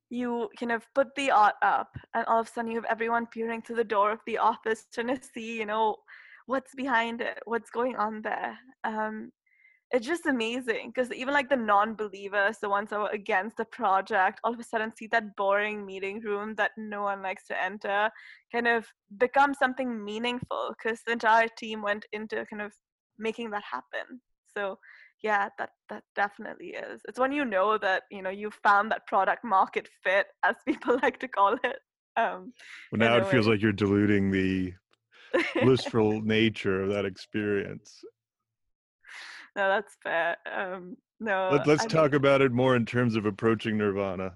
you 0.09 0.49
kind 0.59 0.71
of 0.71 0.85
put 0.95 1.07
the 1.15 1.31
art 1.31 1.55
up, 1.61 1.95
and 2.13 2.25
all 2.25 2.39
of 2.39 2.47
a 2.47 2.51
sudden 2.51 2.71
you 2.71 2.77
have 2.77 2.89
everyone 2.89 3.27
peering 3.27 3.61
through 3.61 3.77
the 3.77 3.83
door 3.83 4.11
of 4.11 4.19
the 4.25 4.37
office 4.37 4.85
trying 4.93 5.07
to 5.07 5.23
see, 5.23 5.57
you 5.57 5.65
know, 5.65 5.97
what's 6.45 6.73
behind 6.75 7.21
it, 7.21 7.39
what's 7.45 7.69
going 7.69 7.95
on 7.95 8.21
there. 8.21 8.57
Um, 8.83 9.31
it's 9.91 10.07
just 10.07 10.25
amazing 10.25 10.91
because 10.93 11.11
even 11.13 11.33
like 11.35 11.49
the 11.49 11.55
non-believers 11.55 12.57
the 12.59 12.67
ones 12.69 12.89
that 12.89 12.99
were 12.99 13.09
against 13.09 13.57
the 13.57 13.65
project 13.65 14.39
all 14.43 14.51
of 14.51 14.59
a 14.59 14.63
sudden 14.63 14.91
see 14.97 15.05
that 15.07 15.35
boring 15.35 15.85
meeting 15.85 16.19
room 16.21 16.55
that 16.55 16.71
no 16.77 17.03
one 17.03 17.21
likes 17.21 17.45
to 17.45 17.63
enter 17.63 18.09
kind 18.51 18.67
of 18.67 18.87
become 19.17 19.53
something 19.53 20.03
meaningful 20.03 20.73
because 20.75 21.01
the 21.05 21.13
entire 21.13 21.47
team 21.59 21.83
went 21.83 22.05
into 22.11 22.43
kind 22.47 22.61
of 22.63 22.73
making 23.17 23.51
that 23.51 23.63
happen 23.63 24.19
so 24.55 24.77
yeah 25.21 25.49
that 25.57 25.69
that 25.89 26.03
definitely 26.15 26.67
is 26.67 27.01
it's 27.07 27.19
when 27.19 27.31
you 27.31 27.45
know 27.45 27.77
that 27.77 28.03
you 28.11 28.21
know 28.21 28.29
you've 28.29 28.59
found 28.63 28.91
that 28.91 29.05
product 29.07 29.43
market 29.43 29.87
fit 30.03 30.27
as 30.43 30.55
people 30.67 30.99
like 31.01 31.19
to 31.19 31.27
call 31.27 31.53
it 31.63 31.77
um 32.17 32.53
well 32.91 32.99
now 32.99 33.17
it 33.17 33.27
feels 33.27 33.47
like 33.47 33.61
you're 33.61 33.71
diluting 33.71 34.31
the 34.31 34.73
blissful 35.61 36.21
nature 36.23 36.83
of 36.83 36.89
that 36.89 37.05
experience 37.05 38.03
no, 39.55 39.67
that's 39.69 39.95
fair. 40.01 40.37
Um, 40.51 40.97
no. 41.19 41.49
Let, 41.51 41.67
us 41.67 41.85
talk 41.85 42.11
mean, 42.11 42.15
about 42.15 42.41
it 42.41 42.51
more 42.51 42.75
in 42.75 42.85
terms 42.85 43.15
of 43.15 43.25
approaching 43.25 43.77
nirvana. 43.77 44.33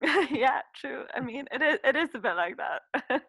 yeah, 0.30 0.60
true. 0.76 1.04
I 1.14 1.20
mean, 1.20 1.46
it 1.50 1.60
is. 1.60 1.78
It 1.84 1.96
is 1.96 2.10
a 2.14 2.18
bit 2.18 2.36
like 2.36 2.56
that. 2.56 3.22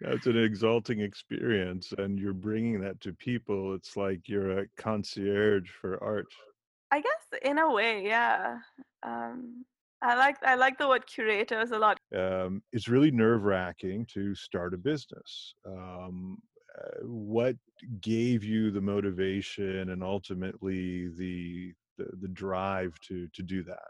It's 0.00 0.26
an 0.26 0.36
exalting 0.36 1.00
experience, 1.00 1.92
and 1.98 2.18
you're 2.18 2.32
bringing 2.32 2.80
that 2.80 3.00
to 3.02 3.12
people. 3.12 3.74
It's 3.74 3.96
like 3.96 4.28
you're 4.28 4.60
a 4.60 4.66
concierge 4.76 5.70
for 5.70 6.02
art. 6.02 6.26
I 6.90 7.00
guess 7.00 7.40
in 7.42 7.58
a 7.58 7.72
way, 7.72 8.04
yeah. 8.04 8.58
Um, 9.02 9.64
I 10.02 10.14
like 10.16 10.36
I 10.44 10.54
like 10.54 10.78
the 10.78 10.88
word 10.88 11.06
curators 11.06 11.70
a 11.70 11.78
lot. 11.78 11.98
Um, 12.14 12.62
it's 12.72 12.88
really 12.88 13.10
nerve 13.10 13.44
wracking 13.44 14.06
to 14.12 14.34
start 14.34 14.74
a 14.74 14.78
business. 14.78 15.54
Um, 15.66 16.38
uh, 16.78 17.06
what 17.06 17.56
gave 18.00 18.44
you 18.44 18.70
the 18.70 18.80
motivation 18.80 19.90
and 19.90 20.02
ultimately 20.02 21.08
the 21.08 21.72
the, 21.96 22.06
the 22.20 22.28
drive 22.28 22.92
to 23.08 23.26
to 23.28 23.42
do 23.42 23.62
that? 23.64 23.88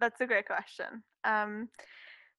That's 0.00 0.20
a 0.20 0.26
great 0.26 0.46
question. 0.46 1.02
Um, 1.24 1.68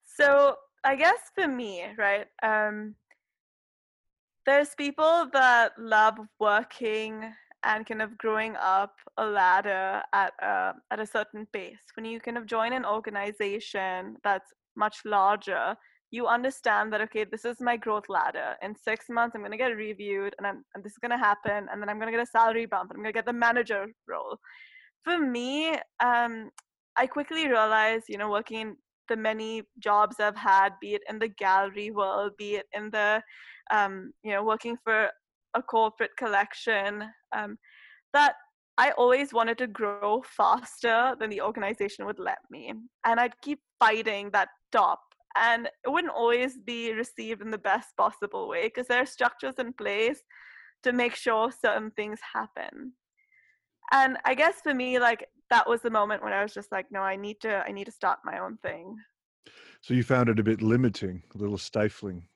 so 0.04 0.56
I 0.86 0.96
guess 0.96 1.18
for 1.34 1.48
me, 1.48 1.84
right, 1.98 2.28
um, 2.44 2.94
there's 4.46 4.76
people 4.76 5.28
that 5.34 5.72
love 5.80 6.20
working 6.40 7.34
and 7.64 7.88
kind 7.88 8.04
of 8.04 8.16
growing 8.20 8.56
up 8.62 8.94
a 9.18 9.26
ladder 9.26 10.04
at 10.14 10.34
a, 10.40 10.74
at 10.92 11.00
a 11.00 11.08
certain 11.08 11.48
pace. 11.52 11.80
When 11.96 12.06
you 12.06 12.20
kind 12.20 12.38
of 12.38 12.46
join 12.46 12.72
an 12.72 12.86
organization 12.86 14.18
that's 14.24 14.54
much 14.76 14.98
larger, 15.06 15.76
you 16.12 16.28
understand 16.28 16.94
that 16.94 17.02
okay 17.02 17.26
this 17.26 17.46
is 17.46 17.60
my 17.60 17.76
growth 17.76 18.08
ladder 18.08 18.56
in 18.62 18.74
six 18.76 19.08
months 19.10 19.36
i'm 19.36 19.42
going 19.42 19.52
to 19.52 19.58
get 19.58 19.76
reviewed 19.76 20.34
and, 20.38 20.46
and 20.48 20.84
this 20.84 20.94
is 20.94 20.98
going 21.00 21.12
to 21.12 21.18
happen 21.18 21.68
and 21.70 21.82
then 21.82 21.90
i'm 21.90 22.00
going 22.00 22.12
to 22.12 22.18
get 22.18 22.26
a 22.26 22.32
salary 22.32 22.66
bump 22.66 22.90
and 22.90 22.98
i'm 22.98 23.04
going 23.04 23.14
to 23.14 23.18
get 23.18 23.26
the 23.26 23.34
manager 23.34 23.88
role 24.08 24.38
for 25.04 25.18
me 25.18 25.72
um, 26.00 26.50
i 26.96 27.06
quickly 27.06 27.48
realized 27.48 28.06
you 28.08 28.18
know 28.18 28.30
working 28.30 28.60
in 28.62 28.76
the 29.08 29.16
many 29.16 29.64
jobs 29.80 30.20
i've 30.20 30.36
had 30.36 30.74
be 30.82 30.94
it 30.96 31.02
in 31.10 31.20
the 31.20 31.28
gallery 31.28 31.92
world 31.92 32.32
be 32.38 32.56
it 32.56 32.66
in 32.74 32.90
the 32.92 33.22
um, 33.72 34.12
you 34.24 34.32
know 34.32 34.44
working 34.44 34.78
for 34.84 35.10
a 35.56 35.62
corporate 35.62 36.16
collection 36.18 37.04
um, 37.36 37.58
that 38.14 38.36
I 38.78 38.92
always 38.92 39.32
wanted 39.32 39.58
to 39.60 39.68
grow 39.68 40.22
faster 40.26 41.16
than 41.18 41.30
the 41.30 41.40
organization 41.40 42.06
would 42.06 42.20
let 42.20 42.40
me. 42.52 42.74
And 43.06 43.20
I'd 43.22 43.40
keep 43.42 43.62
fighting 43.80 44.32
that 44.32 44.50
top 44.74 45.00
and 45.36 45.68
it 45.68 45.90
wouldn't 45.90 46.14
always 46.14 46.58
be 46.58 46.94
received 46.94 47.42
in 47.42 47.52
the 47.52 47.58
best 47.58 47.96
possible 47.98 48.48
way 48.48 48.64
because 48.64 48.88
there 48.88 49.02
are 49.02 49.06
structures 49.06 49.56
in 49.58 49.74
place 49.74 50.22
to 50.84 50.92
make 50.92 51.16
sure 51.16 51.52
certain 51.52 51.92
things 51.92 52.20
happen 52.34 52.94
and 53.92 54.18
i 54.26 54.34
guess 54.34 54.56
for 54.62 54.74
me 54.74 55.00
like 55.00 55.28
that 55.50 55.68
was 55.68 55.82
the 55.82 55.90
moment 55.90 56.24
when 56.24 56.34
i 56.34 56.42
was 56.42 56.54
just 56.54 56.72
like 56.72 56.86
no 56.92 57.02
i 57.02 57.16
need 57.16 57.40
to 57.40 57.64
i 57.68 57.72
need 57.72 57.86
to 57.86 57.92
start 57.92 58.20
my 58.24 58.40
own 58.40 58.58
thing 58.58 58.96
so 59.82 59.94
you 59.94 60.04
found 60.04 60.30
it 60.30 60.40
a 60.40 60.44
bit 60.44 60.62
limiting 60.62 61.22
a 61.34 61.38
little 61.38 61.58
stifling 61.58 62.28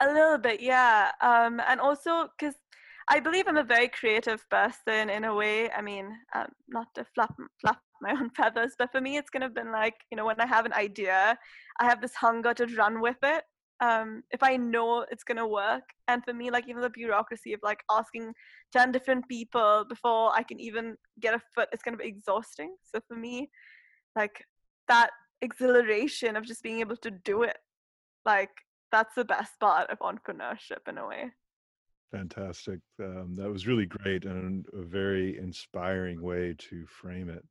a 0.00 0.12
little 0.12 0.38
bit 0.38 0.60
yeah 0.60 1.10
um 1.22 1.60
and 1.68 1.80
also 1.80 2.28
because 2.38 2.54
I 3.08 3.20
believe 3.20 3.46
I'm 3.46 3.56
a 3.56 3.62
very 3.62 3.88
creative 3.88 4.44
person 4.50 5.10
in 5.10 5.24
a 5.24 5.34
way. 5.34 5.70
I 5.70 5.80
mean, 5.80 6.12
um, 6.34 6.48
not 6.68 6.88
to 6.96 7.06
flap, 7.14 7.34
flap 7.60 7.78
my 8.02 8.10
own 8.10 8.30
feathers, 8.36 8.72
but 8.78 8.90
for 8.90 9.00
me, 9.00 9.16
it's 9.16 9.30
kind 9.30 9.44
of 9.44 9.54
been 9.54 9.70
like, 9.70 9.94
you 10.10 10.16
know, 10.16 10.26
when 10.26 10.40
I 10.40 10.46
have 10.46 10.66
an 10.66 10.72
idea, 10.72 11.38
I 11.78 11.84
have 11.84 12.00
this 12.00 12.14
hunger 12.14 12.52
to 12.54 12.66
run 12.76 13.00
with 13.00 13.18
it. 13.22 13.44
Um, 13.80 14.22
if 14.30 14.42
I 14.42 14.56
know 14.56 15.04
it's 15.10 15.24
gonna 15.24 15.46
work, 15.46 15.84
and 16.08 16.24
for 16.24 16.32
me, 16.32 16.50
like 16.50 16.68
even 16.68 16.82
the 16.82 16.90
bureaucracy 16.90 17.52
of 17.52 17.60
like 17.62 17.80
asking 17.90 18.32
ten 18.72 18.90
different 18.90 19.28
people 19.28 19.84
before 19.88 20.32
I 20.34 20.42
can 20.42 20.58
even 20.60 20.96
get 21.20 21.34
a 21.34 21.40
foot, 21.54 21.68
it's 21.72 21.82
kind 21.82 21.94
of 21.94 22.00
exhausting. 22.00 22.74
So 22.82 23.00
for 23.06 23.16
me, 23.16 23.50
like 24.14 24.44
that 24.88 25.10
exhilaration 25.42 26.36
of 26.36 26.44
just 26.44 26.62
being 26.62 26.80
able 26.80 26.96
to 26.96 27.10
do 27.10 27.42
it, 27.42 27.58
like 28.24 28.50
that's 28.92 29.14
the 29.14 29.24
best 29.24 29.58
part 29.60 29.90
of 29.90 29.98
entrepreneurship 29.98 30.88
in 30.88 30.96
a 30.96 31.06
way. 31.06 31.30
Fantastic. 32.12 32.80
Um, 33.00 33.34
that 33.36 33.50
was 33.50 33.66
really 33.66 33.86
great 33.86 34.24
and 34.24 34.64
a 34.72 34.82
very 34.82 35.36
inspiring 35.38 36.22
way 36.22 36.54
to 36.70 36.86
frame 36.86 37.28
it. 37.28 37.44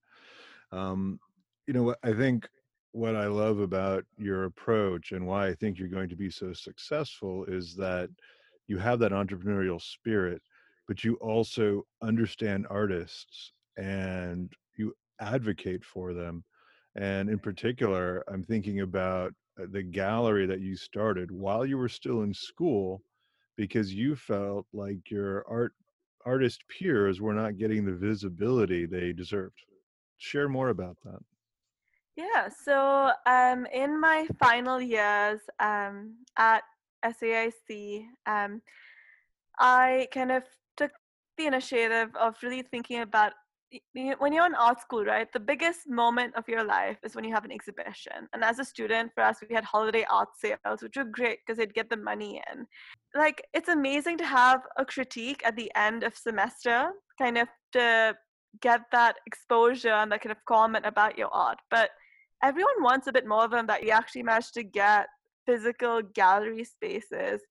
Um, 0.71 1.19
you 1.67 1.73
know? 1.73 1.93
I 2.03 2.13
think 2.13 2.47
what 2.95 3.13
I 3.17 3.27
love 3.27 3.59
about 3.59 4.05
your 4.17 4.45
approach 4.45 5.11
and 5.11 5.27
why 5.27 5.47
I 5.47 5.53
think 5.53 5.77
you're 5.77 5.89
going 5.89 6.07
to 6.07 6.15
be 6.15 6.29
so 6.29 6.53
successful 6.53 7.43
is 7.43 7.75
that 7.75 8.09
you 8.67 8.77
have 8.77 8.99
that 8.99 9.11
entrepreneurial 9.11 9.81
spirit, 9.81 10.41
but 10.87 11.03
you 11.03 11.15
also 11.15 11.85
understand 12.01 12.65
artists 12.69 13.51
and 13.75 14.49
you 14.77 14.95
advocate 15.19 15.83
for 15.83 16.13
them. 16.13 16.45
And 16.95 17.29
in 17.29 17.37
particular, 17.37 18.23
I'm 18.29 18.45
thinking 18.45 18.79
about 18.79 19.33
uh, 19.61 19.65
the 19.73 19.83
gallery 19.83 20.45
that 20.45 20.61
you 20.61 20.77
started 20.77 21.29
while 21.31 21.65
you 21.65 21.77
were 21.77 21.89
still 21.89 22.21
in 22.21 22.33
school 22.33 23.01
because 23.57 23.93
you 23.93 24.15
felt 24.15 24.67
like 24.71 25.11
your 25.11 25.45
art 25.49 25.73
artist 26.25 26.63
peers 26.69 27.19
were 27.19 27.33
not 27.33 27.57
getting 27.57 27.83
the 27.83 27.91
visibility 27.91 28.85
they 28.85 29.11
deserved. 29.11 29.65
Share 30.17 30.47
more 30.47 30.69
about 30.69 30.95
that. 31.03 31.19
Yeah, 32.15 32.47
so 32.49 33.11
um, 33.25 33.65
in 33.73 33.99
my 33.99 34.27
final 34.39 34.81
years 34.81 35.41
um, 35.59 36.15
at 36.37 36.63
SAIC, 37.03 38.05
um, 38.25 38.61
I 39.59 40.07
kind 40.13 40.31
of 40.31 40.43
took 40.77 40.91
the 41.37 41.47
initiative 41.47 42.09
of 42.15 42.35
really 42.41 42.61
thinking 42.61 43.01
about 43.01 43.33
when 44.17 44.31
you're 44.31 44.45
in 44.45 44.55
art 44.55 44.79
school, 44.79 45.03
right? 45.03 45.27
The 45.33 45.39
biggest 45.39 45.89
moment 45.89 46.33
of 46.35 46.47
your 46.47 46.63
life 46.63 46.97
is 47.03 47.15
when 47.15 47.25
you 47.25 47.33
have 47.33 47.43
an 47.43 47.51
exhibition. 47.51 48.29
And 48.31 48.43
as 48.43 48.59
a 48.59 48.65
student, 48.65 49.11
for 49.13 49.21
us, 49.21 49.37
we 49.47 49.53
had 49.53 49.65
holiday 49.65 50.05
art 50.09 50.29
sales, 50.37 50.81
which 50.81 50.95
were 50.95 51.03
great 51.03 51.39
because 51.45 51.57
they'd 51.57 51.73
get 51.73 51.89
the 51.89 51.97
money 51.97 52.41
in. 52.53 52.65
Like, 53.13 53.45
it's 53.53 53.67
amazing 53.67 54.17
to 54.19 54.25
have 54.25 54.61
a 54.77 54.85
critique 54.85 55.41
at 55.43 55.57
the 55.57 55.69
end 55.75 56.03
of 56.03 56.15
semester, 56.15 56.91
kind 57.17 57.37
of 57.37 57.49
to 57.73 58.15
get 58.61 58.81
that 58.91 59.17
exposure 59.25 59.91
and 59.91 60.11
that 60.11 60.21
kind 60.21 60.31
of 60.31 60.45
comment 60.45 60.85
about 60.85 61.17
your 61.17 61.29
art. 61.33 61.57
But 61.69 61.89
everyone 62.43 62.81
wants 62.81 63.07
a 63.07 63.13
bit 63.13 63.27
more 63.27 63.45
of 63.45 63.51
them 63.51 63.67
that 63.67 63.81
we 63.81 63.91
actually 63.91 64.23
managed 64.23 64.53
to 64.55 64.63
get 64.63 65.07
physical 65.45 66.01
gallery 66.13 66.63
spaces 66.63 67.41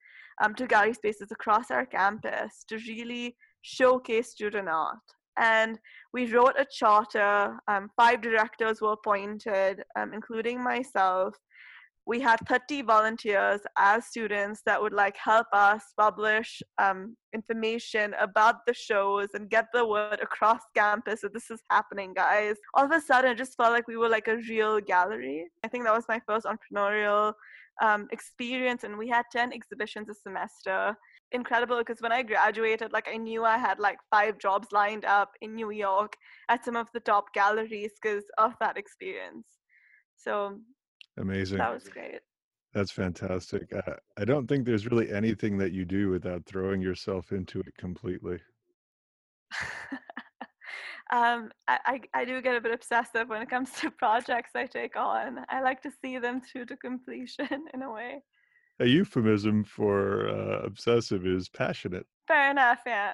um, 0.43 0.55
to 0.55 0.67
gallery 0.67 0.95
spaces 0.95 1.31
across 1.31 1.71
our 1.71 1.87
campus 1.87 2.65
to 2.69 2.77
really 2.89 3.37
showcase 3.63 4.31
student 4.31 4.69
art. 4.69 4.99
And 5.37 5.79
we 6.13 6.27
wrote 6.27 6.55
a 6.59 6.67
charter. 6.71 7.57
Um, 7.67 7.91
five 7.97 8.21
directors 8.21 8.81
were 8.81 8.93
appointed, 8.93 9.83
um, 9.97 10.13
including 10.13 10.63
myself. 10.63 11.35
We 12.07 12.21
had 12.21 12.39
30 12.47 12.83
volunteers 12.83 13.61
as 13.79 14.07
students 14.07 14.61
that 14.67 14.81
would 14.81 14.93
like 14.93 15.17
help 15.17 15.47
us 15.53 15.83
publish 15.99 16.63
um, 16.79 17.17
information 17.35 18.15
about 18.21 18.67
the 18.67 18.75
shows 18.75 19.29
and 19.33 19.49
get 19.49 19.67
the 19.73 19.87
word 19.87 20.21
across 20.21 20.61
campus 20.77 21.23
that 21.23 21.33
this 21.33 21.51
is 21.51 21.61
happening, 21.71 22.13
guys. 22.13 22.57
All 22.75 22.85
of 22.85 22.91
a 22.91 23.01
sudden, 23.01 23.33
it 23.33 23.39
just 23.39 23.57
felt 23.57 23.73
like 23.73 23.89
we 23.89 23.97
were 23.97 24.11
like 24.11 24.29
a 24.29 24.37
real 24.49 24.81
gallery. 24.81 25.47
I 25.65 25.69
think 25.69 25.85
that 25.85 25.95
was 25.95 26.05
my 26.07 26.21
first 26.27 26.47
entrepreneurial 26.47 27.33
um, 27.83 28.07
experience, 28.13 28.85
and 28.85 28.99
we 28.99 29.09
had 29.09 29.25
10 29.33 29.53
exhibitions 29.53 30.09
a 30.09 30.15
semester. 30.15 30.95
Incredible 31.33 31.79
because 31.79 32.01
when 32.01 32.13
I 32.13 32.23
graduated, 32.23 32.93
like 32.93 33.09
I 33.13 33.17
knew 33.17 33.45
I 33.45 33.57
had 33.59 33.81
like 33.81 33.99
five 34.11 34.39
jobs 34.39 34.69
lined 34.73 35.05
up 35.05 35.33
in 35.41 35.55
New 35.55 35.71
York 35.71 36.13
at 36.49 36.65
some 36.65 36.77
of 36.77 36.87
the 36.95 37.01
top 37.01 37.33
galleries 37.35 37.93
because 38.01 38.25
of 38.39 38.53
that 38.61 38.77
experience. 38.77 39.47
So 40.17 40.59
amazing. 41.17 41.59
That 41.59 41.75
was 41.75 41.89
great. 41.89 42.21
That's 42.75 42.91
fantastic. 42.91 43.73
I, 43.73 43.95
I 44.21 44.25
don't 44.25 44.49
think 44.49 44.67
there's 44.67 44.91
really 44.91 45.13
anything 45.13 45.57
that 45.59 45.73
you 45.73 45.85
do 45.85 46.11
without 46.11 46.45
throwing 46.45 46.81
yourself 46.81 47.31
into 47.31 47.61
it 47.61 47.77
completely. 47.79 48.41
um, 51.13 51.53
I, 51.69 51.79
I, 51.87 52.01
I 52.15 52.25
do 52.25 52.43
get 52.43 52.57
a 52.57 52.61
bit 52.61 52.73
obsessive 52.75 53.29
when 53.29 53.43
it 53.43 53.49
comes 53.49 53.71
to 53.81 53.91
projects 53.99 54.51
I 54.57 54.67
take 54.67 54.97
on. 54.97 55.45
I 55.49 55.63
like 55.63 55.83
to 55.83 55.93
see 56.03 56.19
them 56.19 56.41
through 56.41 56.67
to 56.67 56.77
completion 56.77 57.49
in 57.75 57.83
a 57.83 57.93
way. 57.93 58.23
A 58.81 58.87
euphemism 58.87 59.63
for 59.63 60.29
uh, 60.29 60.63
obsessive 60.65 61.27
is 61.27 61.49
passionate. 61.49 62.07
Fair 62.27 62.51
enough, 62.51 62.81
yeah. 62.85 63.13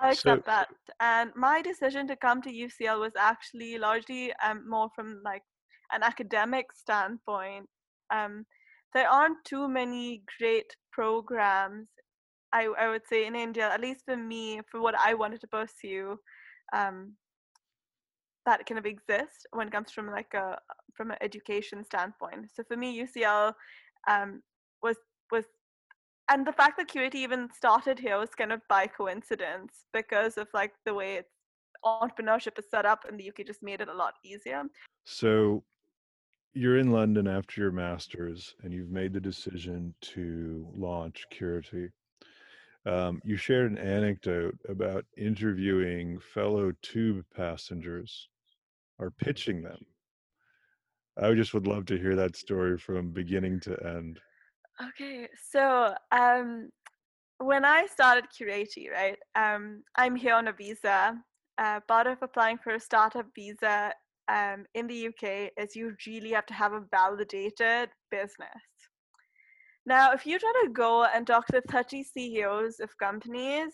I 0.00 0.10
accept 0.12 0.46
so, 0.46 0.50
that. 0.50 0.68
And 1.00 1.32
my 1.36 1.60
decision 1.60 2.08
to 2.08 2.16
come 2.16 2.40
to 2.42 2.50
UCL 2.50 2.98
was 2.98 3.12
actually 3.18 3.76
largely 3.76 4.32
um, 4.42 4.64
more 4.66 4.88
from 4.94 5.20
like 5.22 5.42
an 5.92 6.02
academic 6.02 6.72
standpoint. 6.72 7.68
Um, 8.10 8.46
there 8.94 9.08
aren't 9.08 9.44
too 9.44 9.68
many 9.68 10.22
great 10.38 10.74
programs 10.92 11.88
I, 12.52 12.68
I 12.78 12.88
would 12.88 13.06
say 13.06 13.26
in 13.26 13.34
India, 13.34 13.68
at 13.68 13.80
least 13.80 14.04
for 14.04 14.16
me, 14.16 14.60
for 14.70 14.80
what 14.80 14.94
I 14.98 15.14
wanted 15.14 15.40
to 15.42 15.46
pursue, 15.46 16.18
um, 16.72 17.14
that 18.46 18.64
kind 18.66 18.78
of 18.78 18.86
exists 18.86 19.44
when 19.52 19.68
it 19.68 19.72
comes 19.72 19.90
from 19.90 20.10
like 20.10 20.32
a 20.34 20.58
from 20.94 21.10
an 21.10 21.18
education 21.20 21.84
standpoint. 21.84 22.46
So 22.54 22.62
for 22.66 22.76
me, 22.76 22.98
UCL 23.04 23.52
um, 24.08 24.42
was 24.82 24.96
was, 25.30 25.44
and 26.30 26.46
the 26.46 26.52
fact 26.52 26.78
that 26.78 26.88
Curati 26.88 27.16
even 27.16 27.48
started 27.54 27.98
here 27.98 28.18
was 28.18 28.30
kind 28.30 28.52
of 28.52 28.62
by 28.68 28.86
coincidence 28.86 29.84
because 29.92 30.38
of 30.38 30.48
like 30.54 30.72
the 30.86 30.94
way 30.94 31.16
it's 31.16 31.32
entrepreneurship 31.84 32.58
is 32.58 32.64
set 32.70 32.86
up 32.86 33.04
in 33.08 33.16
the 33.16 33.28
UK 33.28 33.46
just 33.46 33.62
made 33.62 33.80
it 33.80 33.88
a 33.88 33.94
lot 33.94 34.14
easier. 34.24 34.62
So 35.04 35.62
you're 36.58 36.78
in 36.78 36.90
London 36.90 37.28
after 37.28 37.60
your 37.60 37.70
masters 37.70 38.56
and 38.64 38.72
you've 38.72 38.90
made 38.90 39.12
the 39.12 39.20
decision 39.20 39.94
to 40.00 40.66
launch 40.74 41.24
Curati. 41.32 41.92
Um, 42.84 43.20
you 43.24 43.36
shared 43.36 43.70
an 43.70 43.78
anecdote 43.78 44.58
about 44.68 45.04
interviewing 45.16 46.18
fellow 46.18 46.72
tube 46.82 47.24
passengers 47.32 48.28
or 48.98 49.12
pitching 49.12 49.62
them. 49.62 49.78
I 51.16 51.32
just 51.34 51.54
would 51.54 51.68
love 51.68 51.86
to 51.86 51.98
hear 51.98 52.16
that 52.16 52.34
story 52.34 52.76
from 52.76 53.12
beginning 53.12 53.60
to 53.60 53.78
end. 53.86 54.18
Okay, 54.82 55.28
so 55.52 55.94
um, 56.10 56.70
when 57.38 57.64
I 57.64 57.86
started 57.86 58.24
Curati, 58.36 58.90
right, 58.90 59.18
um, 59.36 59.84
I'm 59.94 60.16
here 60.16 60.34
on 60.34 60.48
a 60.48 60.52
visa. 60.52 61.16
Uh, 61.56 61.80
part 61.86 62.08
of 62.08 62.18
applying 62.20 62.58
for 62.58 62.74
a 62.74 62.80
startup 62.80 63.26
visa 63.34 63.92
um, 64.28 64.64
in 64.74 64.86
the 64.86 65.08
UK 65.08 65.50
is 65.56 65.74
you 65.74 65.94
really 66.06 66.30
have 66.32 66.46
to 66.46 66.54
have 66.54 66.72
a 66.72 66.84
validated 66.90 67.90
business. 68.10 68.62
Now, 69.86 70.12
if 70.12 70.26
you 70.26 70.38
try 70.38 70.52
to 70.64 70.70
go 70.70 71.04
and 71.04 71.26
talk 71.26 71.46
to 71.46 71.62
30 71.62 72.04
CEOs 72.04 72.80
of 72.80 72.90
companies, 72.98 73.72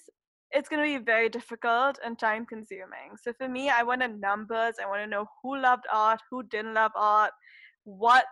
it's 0.52 0.68
going 0.68 0.80
to 0.80 0.98
be 0.98 1.04
very 1.04 1.28
difficult 1.28 1.98
and 2.04 2.16
time 2.16 2.46
consuming. 2.46 3.16
So 3.20 3.32
for 3.36 3.48
me, 3.48 3.68
I 3.68 3.82
wanted 3.82 4.20
numbers. 4.20 4.74
I 4.80 4.86
want 4.86 5.02
to 5.02 5.08
know 5.08 5.26
who 5.42 5.60
loved 5.60 5.84
art, 5.92 6.20
who 6.30 6.44
didn't 6.44 6.74
love 6.74 6.92
art, 6.94 7.32
what 7.82 8.24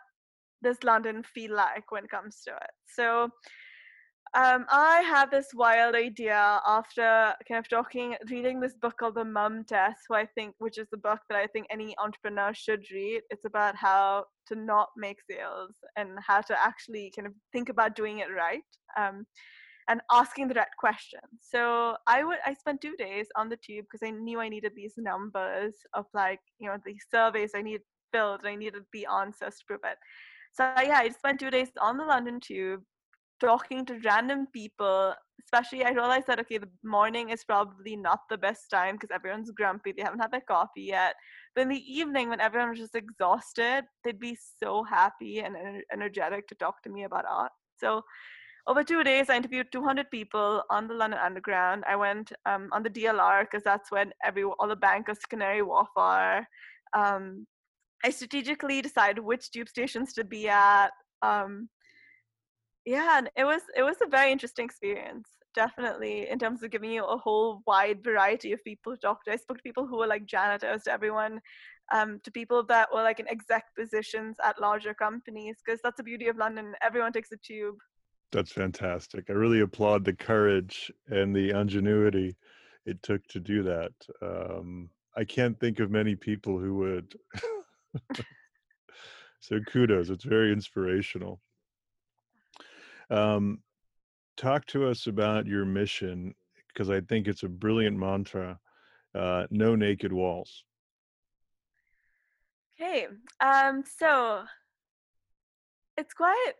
does 0.63 0.77
London 0.85 1.25
feel 1.25 1.57
like 1.57 1.91
when 1.91 2.05
it 2.05 2.11
comes 2.11 2.43
to 2.47 2.53
it. 2.53 2.71
So 2.87 3.29
um, 4.35 4.65
I 4.71 5.03
had 5.03 5.31
this 5.31 5.49
wild 5.55 5.95
idea 5.95 6.61
after 6.67 7.35
kind 7.47 7.59
of 7.59 7.69
talking, 7.69 8.17
reading 8.31 8.61
this 8.61 8.75
book 8.75 8.97
called 8.99 9.17
The 9.17 9.25
Mum 9.25 9.65
Test, 9.65 9.99
who 10.09 10.15
I 10.15 10.25
think, 10.25 10.55
which 10.59 10.79
is 10.79 10.87
the 10.91 10.97
book 10.97 11.21
that 11.29 11.39
I 11.39 11.47
think 11.47 11.67
any 11.71 11.95
entrepreneur 11.99 12.55
should 12.55 12.85
read. 12.91 13.21
It's 13.29 13.45
about 13.45 13.77
how 13.77 14.25
to 14.49 14.55
not 14.55 14.89
make 14.97 15.19
sales 15.31 15.75
and 15.97 16.19
how 16.27 16.41
to 16.43 16.59
actually 16.59 17.13
kind 17.15 17.27
of 17.27 17.35
think 17.53 17.69
about 17.69 17.95
doing 17.95 18.21
it 18.21 18.29
right. 18.35 18.63
Um, 18.99 19.27
and 19.89 20.01
asking 20.13 20.49
the 20.49 20.55
right 20.55 20.69
questions. 20.79 21.23
So 21.41 21.97
I 22.07 22.23
would 22.23 22.39
I 22.47 22.55
spent 22.55 22.81
two 22.81 22.95
days 22.97 23.27
on 23.37 23.49
the 23.49 23.57
tube 23.57 23.87
because 23.91 24.07
I 24.07 24.11
knew 24.13 24.41
I 24.41 24.49
needed 24.49 24.73
these 24.77 24.95
numbers 24.97 25.75
of 25.93 26.07
like 26.15 26.39
you 26.61 26.69
know 26.69 26.77
these 26.87 27.05
surveys 27.11 27.51
I 27.55 27.63
needed 27.63 27.83
filled 28.13 28.41
and 28.41 28.49
I 28.49 28.55
needed 28.55 28.85
the 28.93 29.07
answers 29.13 29.57
to 29.59 29.65
prove 29.67 29.81
it. 29.85 29.99
So 30.53 30.73
yeah, 30.77 30.99
I 30.99 31.09
spent 31.09 31.41
two 31.41 31.51
days 31.51 31.69
on 31.81 31.97
the 31.97 32.05
London 32.05 32.39
tube 32.41 32.83
talking 33.43 33.85
to 33.85 33.99
random 34.05 34.47
people 34.53 35.15
especially 35.45 35.85
i 35.85 35.91
realized 35.91 36.27
that 36.27 36.39
okay 36.41 36.59
the 36.59 36.69
morning 36.85 37.31
is 37.31 37.45
probably 37.45 37.97
not 37.97 38.21
the 38.31 38.39
best 38.39 38.71
time 38.71 38.95
because 38.95 39.11
everyone's 39.13 39.51
grumpy 39.51 39.93
they 39.93 40.03
haven't 40.03 40.21
had 40.21 40.31
their 40.31 40.49
coffee 40.49 40.87
yet 40.97 41.15
but 41.55 41.63
in 41.63 41.69
the 41.69 41.85
evening 42.01 42.29
when 42.29 42.41
everyone 42.41 42.71
was 42.71 42.79
just 42.79 42.95
exhausted 42.95 43.83
they'd 44.05 44.21
be 44.21 44.37
so 44.63 44.85
happy 44.85 45.41
and 45.41 45.57
energetic 45.93 46.47
to 46.47 46.55
talk 46.55 46.83
to 46.83 46.91
me 46.91 47.05
about 47.05 47.25
art. 47.29 47.53
So 47.79 48.03
over 48.69 48.85
two 48.85 49.03
days 49.03 49.29
i 49.29 49.37
interviewed 49.37 49.73
200 49.73 50.11
people 50.11 50.63
on 50.71 50.87
the 50.87 50.95
london 50.95 51.19
underground. 51.23 51.85
I 51.89 51.97
went 51.97 52.33
um, 52.47 52.69
on 52.73 52.83
the 52.85 52.91
dlr 52.91 53.43
because 53.43 53.65
that's 53.65 53.91
when 53.91 54.13
every 54.25 54.45
all 54.45 54.69
the 54.69 54.77
bankers 54.77 55.19
to 55.19 55.27
canary 55.29 55.63
wharf 55.63 55.89
are. 55.97 56.47
Um, 56.95 57.47
i 58.05 58.11
strategically 58.11 58.83
decided 58.83 59.19
which 59.21 59.51
tube 59.51 59.69
stations 59.69 60.13
to 60.15 60.25
be 60.25 60.49
at. 60.49 60.91
Um, 61.23 61.69
yeah 62.85 63.19
and 63.19 63.31
it 63.37 63.45
was 63.45 63.63
it 63.77 63.83
was 63.83 63.97
a 64.03 64.09
very 64.09 64.33
interesting 64.33 64.65
experience 64.65 65.29
definitely 65.55 66.29
in 66.29 66.39
terms 66.39 66.63
of 66.63 66.71
giving 66.71 66.91
you 66.91 67.05
a 67.05 67.17
whole 67.17 67.63
wide 67.67 68.03
variety 68.03 68.53
of 68.53 68.65
people 68.65 68.93
to 68.93 68.99
talk 68.99 69.25
to. 69.25 69.33
I 69.33 69.37
spoke 69.37 69.59
to 69.59 69.63
people 69.63 69.87
who 69.87 69.99
were 69.99 70.07
like 70.07 70.27
janitors 70.27 70.85
to 70.85 70.93
everyone 70.93 71.41
um, 71.93 72.21
to 72.25 72.31
people 72.31 72.63
that 72.65 72.89
were 72.93 73.03
like 73.03 73.21
in 73.21 73.29
exec 73.29 73.65
positions 73.79 74.37
at 74.45 74.61
larger 74.61 74.95
companies 74.95 75.57
because 75.65 75.81
that's 75.83 75.97
the 75.97 76.03
beauty 76.03 76.29
of 76.29 76.37
london 76.37 76.75
everyone 76.83 77.13
takes 77.13 77.33
a 77.33 77.37
tube. 77.37 77.77
That's 78.31 78.53
fantastic. 78.53 79.27
I 79.29 79.35
really 79.35 79.61
applaud 79.61 80.05
the 80.05 80.15
courage 80.15 80.91
and 81.09 81.37
the 81.37 81.51
ingenuity 81.51 82.35
it 82.87 83.03
took 83.03 83.27
to 83.29 83.39
do 83.41 83.63
that 83.63 83.93
um, 84.23 84.89
i 85.17 85.25
can't 85.25 85.59
think 85.61 85.81
of 85.81 85.91
many 85.91 86.15
people 86.15 86.59
who 86.59 86.75
would. 86.77 87.15
So 89.41 89.59
kudos 89.73 90.09
it's 90.09 90.23
very 90.23 90.53
inspirational 90.53 91.41
um, 93.11 93.61
talk 94.37 94.67
to 94.67 94.89
us 94.89 95.07
about 95.07 95.47
your 95.47 95.65
mission 95.65 96.35
because 96.69 96.91
I 96.91 97.01
think 97.01 97.29
it's 97.29 97.43
a 97.43 97.49
brilliant 97.49 97.99
mantra. 97.99 98.59
Uh, 99.15 99.47
no 99.51 99.77
naked 99.77 100.13
walls. 100.13 100.65
Okay, 102.81 103.07
um, 103.41 103.85
so 103.99 104.43
it's 105.99 106.15
quite 106.15 106.53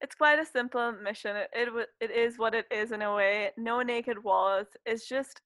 it's 0.00 0.14
quite 0.14 0.38
a 0.38 0.44
simple 0.44 0.92
mission. 0.92 1.36
It, 1.36 1.48
it 1.54 1.88
it 2.00 2.10
is 2.10 2.38
what 2.38 2.54
it 2.54 2.66
is 2.70 2.92
in 2.92 3.02
a 3.02 3.14
way. 3.14 3.50
No 3.56 3.80
naked 3.82 4.22
walls. 4.22 4.66
It's 4.84 5.08
just 5.08 5.40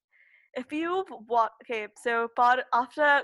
if 0.55 0.73
you've 0.73 1.07
what 1.27 1.53
okay. 1.63 1.87
So 2.03 2.29
part 2.35 2.61
after 2.75 3.23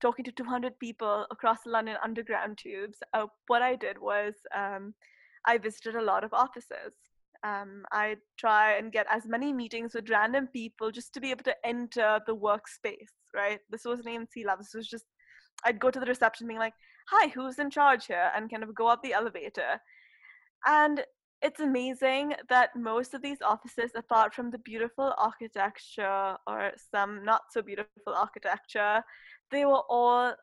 talking 0.00 0.24
to 0.24 0.32
200 0.32 0.78
people 0.80 1.26
across 1.30 1.62
the 1.62 1.70
London 1.70 1.96
Underground 2.02 2.58
tubes, 2.58 2.98
uh, 3.14 3.26
what 3.46 3.62
I 3.62 3.76
did 3.76 3.98
was 3.98 4.34
um, 4.54 4.94
I 5.46 5.58
visited 5.58 5.96
a 5.96 6.02
lot 6.02 6.24
of 6.24 6.32
offices. 6.32 6.92
Um, 7.44 7.84
I 7.90 8.16
try 8.38 8.74
and 8.74 8.92
get 8.92 9.06
as 9.10 9.26
many 9.26 9.52
meetings 9.52 9.94
with 9.94 10.10
random 10.10 10.46
people 10.46 10.90
just 10.92 11.12
to 11.14 11.20
be 11.20 11.30
able 11.30 11.44
to 11.44 11.56
enter 11.66 12.20
the 12.26 12.36
workspace. 12.36 13.12
Right. 13.34 13.60
This 13.70 13.84
wasn't 13.84 14.08
even 14.08 14.28
C 14.28 14.44
level. 14.44 14.62
This 14.62 14.74
was 14.74 14.88
just 14.88 15.06
I'd 15.64 15.80
go 15.80 15.90
to 15.90 16.00
the 16.00 16.06
reception 16.06 16.46
being 16.46 16.58
like, 16.58 16.74
"Hi, 17.08 17.28
who's 17.28 17.58
in 17.58 17.70
charge 17.70 18.06
here?" 18.06 18.30
and 18.34 18.50
kind 18.50 18.62
of 18.62 18.74
go 18.74 18.86
up 18.86 19.02
the 19.02 19.12
elevator 19.12 19.80
and 20.66 21.04
it's 21.40 21.60
amazing 21.60 22.34
that 22.48 22.70
most 22.76 23.14
of 23.14 23.22
these 23.22 23.42
offices, 23.42 23.90
apart 23.96 24.32
from 24.32 24.50
the 24.50 24.58
beautiful 24.58 25.12
architecture 25.18 26.36
or 26.46 26.70
some 26.90 27.24
not 27.24 27.42
so 27.50 27.62
beautiful 27.62 28.14
architecture, 28.14 29.02
they 29.50 29.64
were 29.64 29.82
all 29.88 30.34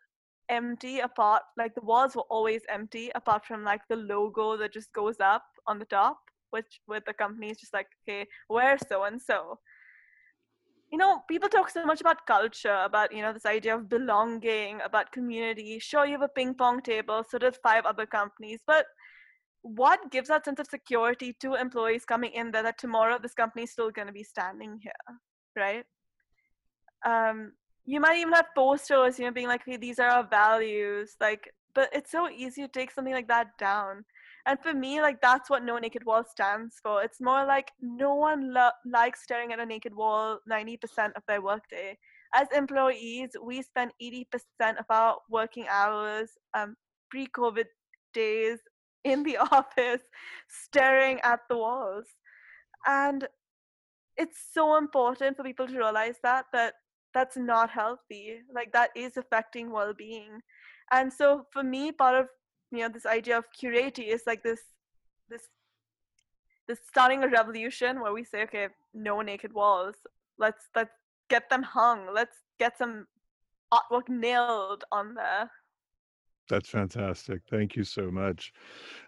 empty 0.49 0.99
apart 0.99 1.43
like 1.57 1.73
the 1.75 1.81
walls 1.81 2.15
were 2.15 2.29
always 2.29 2.62
empty 2.69 3.12
apart 3.15 3.45
from 3.45 3.63
like 3.63 3.81
the 3.89 3.95
logo 3.95 4.57
that 4.57 4.73
just 4.73 4.91
goes 4.93 5.19
up 5.19 5.43
on 5.67 5.79
the 5.79 5.85
top 5.85 6.19
which 6.51 6.79
with 6.88 7.03
the 7.05 7.13
company 7.13 7.49
is 7.49 7.57
just 7.57 7.73
like 7.73 7.88
okay 8.03 8.25
where's 8.47 8.81
so 8.88 9.03
and 9.03 9.21
so 9.21 9.59
you 10.91 10.97
know 10.97 11.21
people 11.29 11.47
talk 11.47 11.69
so 11.69 11.85
much 11.85 12.01
about 12.01 12.25
culture 12.25 12.81
about 12.83 13.13
you 13.13 13.21
know 13.21 13.31
this 13.31 13.45
idea 13.45 13.75
of 13.75 13.88
belonging 13.88 14.79
about 14.83 15.12
community. 15.12 15.77
Sure 15.77 16.05
you 16.05 16.13
have 16.13 16.23
a 16.23 16.27
ping 16.29 16.55
pong 16.55 16.81
table 16.81 17.23
so 17.29 17.38
does 17.38 17.59
five 17.62 17.85
other 17.85 18.07
companies 18.07 18.62
but 18.65 18.85
what 19.62 20.09
gives 20.09 20.29
that 20.29 20.45
sense 20.45 20.59
of 20.59 20.67
security 20.67 21.35
to 21.39 21.53
employees 21.53 22.05
coming 22.05 22.31
in 22.31 22.49
there 22.49 22.63
that 22.63 22.79
tomorrow 22.79 23.19
this 23.21 23.33
company 23.33 23.63
is 23.63 23.71
still 23.71 23.91
going 23.91 24.07
to 24.07 24.13
be 24.13 24.23
standing 24.23 24.79
here 24.81 25.19
right? 25.59 25.85
Um, 27.05 27.53
you 27.89 27.99
might 27.99 28.19
even 28.19 28.34
have 28.34 28.56
posters 28.56 29.17
you 29.17 29.25
know 29.25 29.32
being 29.32 29.47
like 29.47 29.62
hey 29.65 29.78
these 29.78 29.99
are 29.99 30.10
our 30.10 30.28
values 30.28 31.15
like 31.19 31.49
but 31.73 31.89
it's 31.93 32.12
so 32.12 32.30
easy 32.30 32.62
to 32.62 32.67
take 32.67 32.91
something 32.91 33.13
like 33.13 33.28
that 33.28 33.58
down. 33.58 34.04
And 34.45 34.60
for 34.60 34.73
me 34.73 35.02
like 35.02 35.21
that's 35.21 35.49
what 35.49 35.63
no 35.63 35.78
naked 35.78 36.06
wall 36.06 36.23
stands 36.30 36.75
for. 36.82 37.04
It's 37.04 37.21
more 37.21 37.45
like 37.45 37.71
no 37.82 38.15
one 38.15 38.54
lo- 38.54 38.80
likes 38.86 39.23
staring 39.23 39.54
at 39.54 39.60
a 39.60 39.65
naked 39.65 39.95
wall 39.95 40.39
90% 40.49 41.12
of 41.15 41.23
their 41.28 41.41
workday 41.41 41.97
as 42.36 42.47
employees 42.56 43.30
we 43.43 43.62
spend 43.62 43.91
80% 44.02 44.25
of 44.80 44.86
our 44.89 45.17
working 45.30 45.65
hours 45.69 46.32
um, 46.54 46.75
pre-covid 47.10 47.65
days 48.13 48.60
in 49.04 49.23
the 49.23 49.38
office 49.52 50.02
staring 50.47 51.19
at 51.21 51.39
the 51.49 51.58
walls. 51.58 52.06
And 52.86 53.28
it's 54.17 54.38
so 54.54 54.78
important 54.78 55.38
for 55.38 55.43
people 55.43 55.67
to 55.67 55.78
realize 55.78 56.15
that 56.23 56.45
that 56.52 56.73
that's 57.13 57.38
not 57.38 57.69
healthy 57.69 58.39
like 58.54 58.72
that 58.74 58.91
is 58.95 59.17
affecting 59.17 59.72
well-being. 59.72 60.41
And 60.91 61.12
so 61.12 61.45
for 61.52 61.63
me 61.63 61.91
part 61.91 62.15
of 62.15 62.28
you 62.72 62.80
know 62.80 62.89
this 62.89 63.06
idea 63.06 63.38
of 63.38 63.45
curati 63.52 64.08
is 64.08 64.24
like 64.28 64.43
this 64.43 64.60
this 65.30 65.43
this 66.67 66.80
starting 66.88 67.24
a 67.24 67.28
revolution 67.28 68.00
where 68.00 68.13
we 68.13 68.24
say 68.24 68.43
okay 68.43 68.67
no 68.93 69.22
naked 69.22 69.54
walls. 69.54 69.95
Let's 70.38 70.65
let's 70.76 70.93
get 71.30 71.50
them 71.50 71.63
hung. 71.63 72.08
Let's 72.13 72.38
get 72.60 72.78
some 72.78 73.08
artwork 73.74 74.10
nailed 74.10 74.84
on 74.91 75.13
there 75.13 75.50
that's 76.49 76.69
fantastic. 76.69 77.41
Thank 77.49 77.75
you 77.75 77.83
so 77.83 78.12
much. 78.12 78.51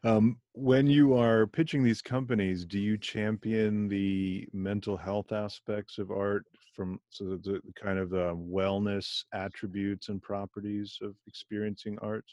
Um, 0.04 0.38
when 0.54 0.88
you 0.88 1.16
are 1.16 1.48
pitching 1.48 1.84
these 1.84 2.02
companies, 2.02 2.66
do 2.66 2.80
you 2.80 2.98
champion 2.98 3.88
the 3.88 4.48
mental 4.54 4.96
health 4.96 5.32
aspects 5.32 5.98
of 5.98 6.12
art 6.12 6.46
from 6.76 7.00
so 7.10 7.26
the, 7.26 7.38
the 7.38 7.62
kind 7.76 8.00
of 8.00 8.10
the 8.10 8.36
wellness 8.36 9.24
attributes 9.34 10.10
and 10.10 10.22
properties 10.22 10.98
of 11.02 11.16
experiencing 11.28 11.98
art? 12.02 12.26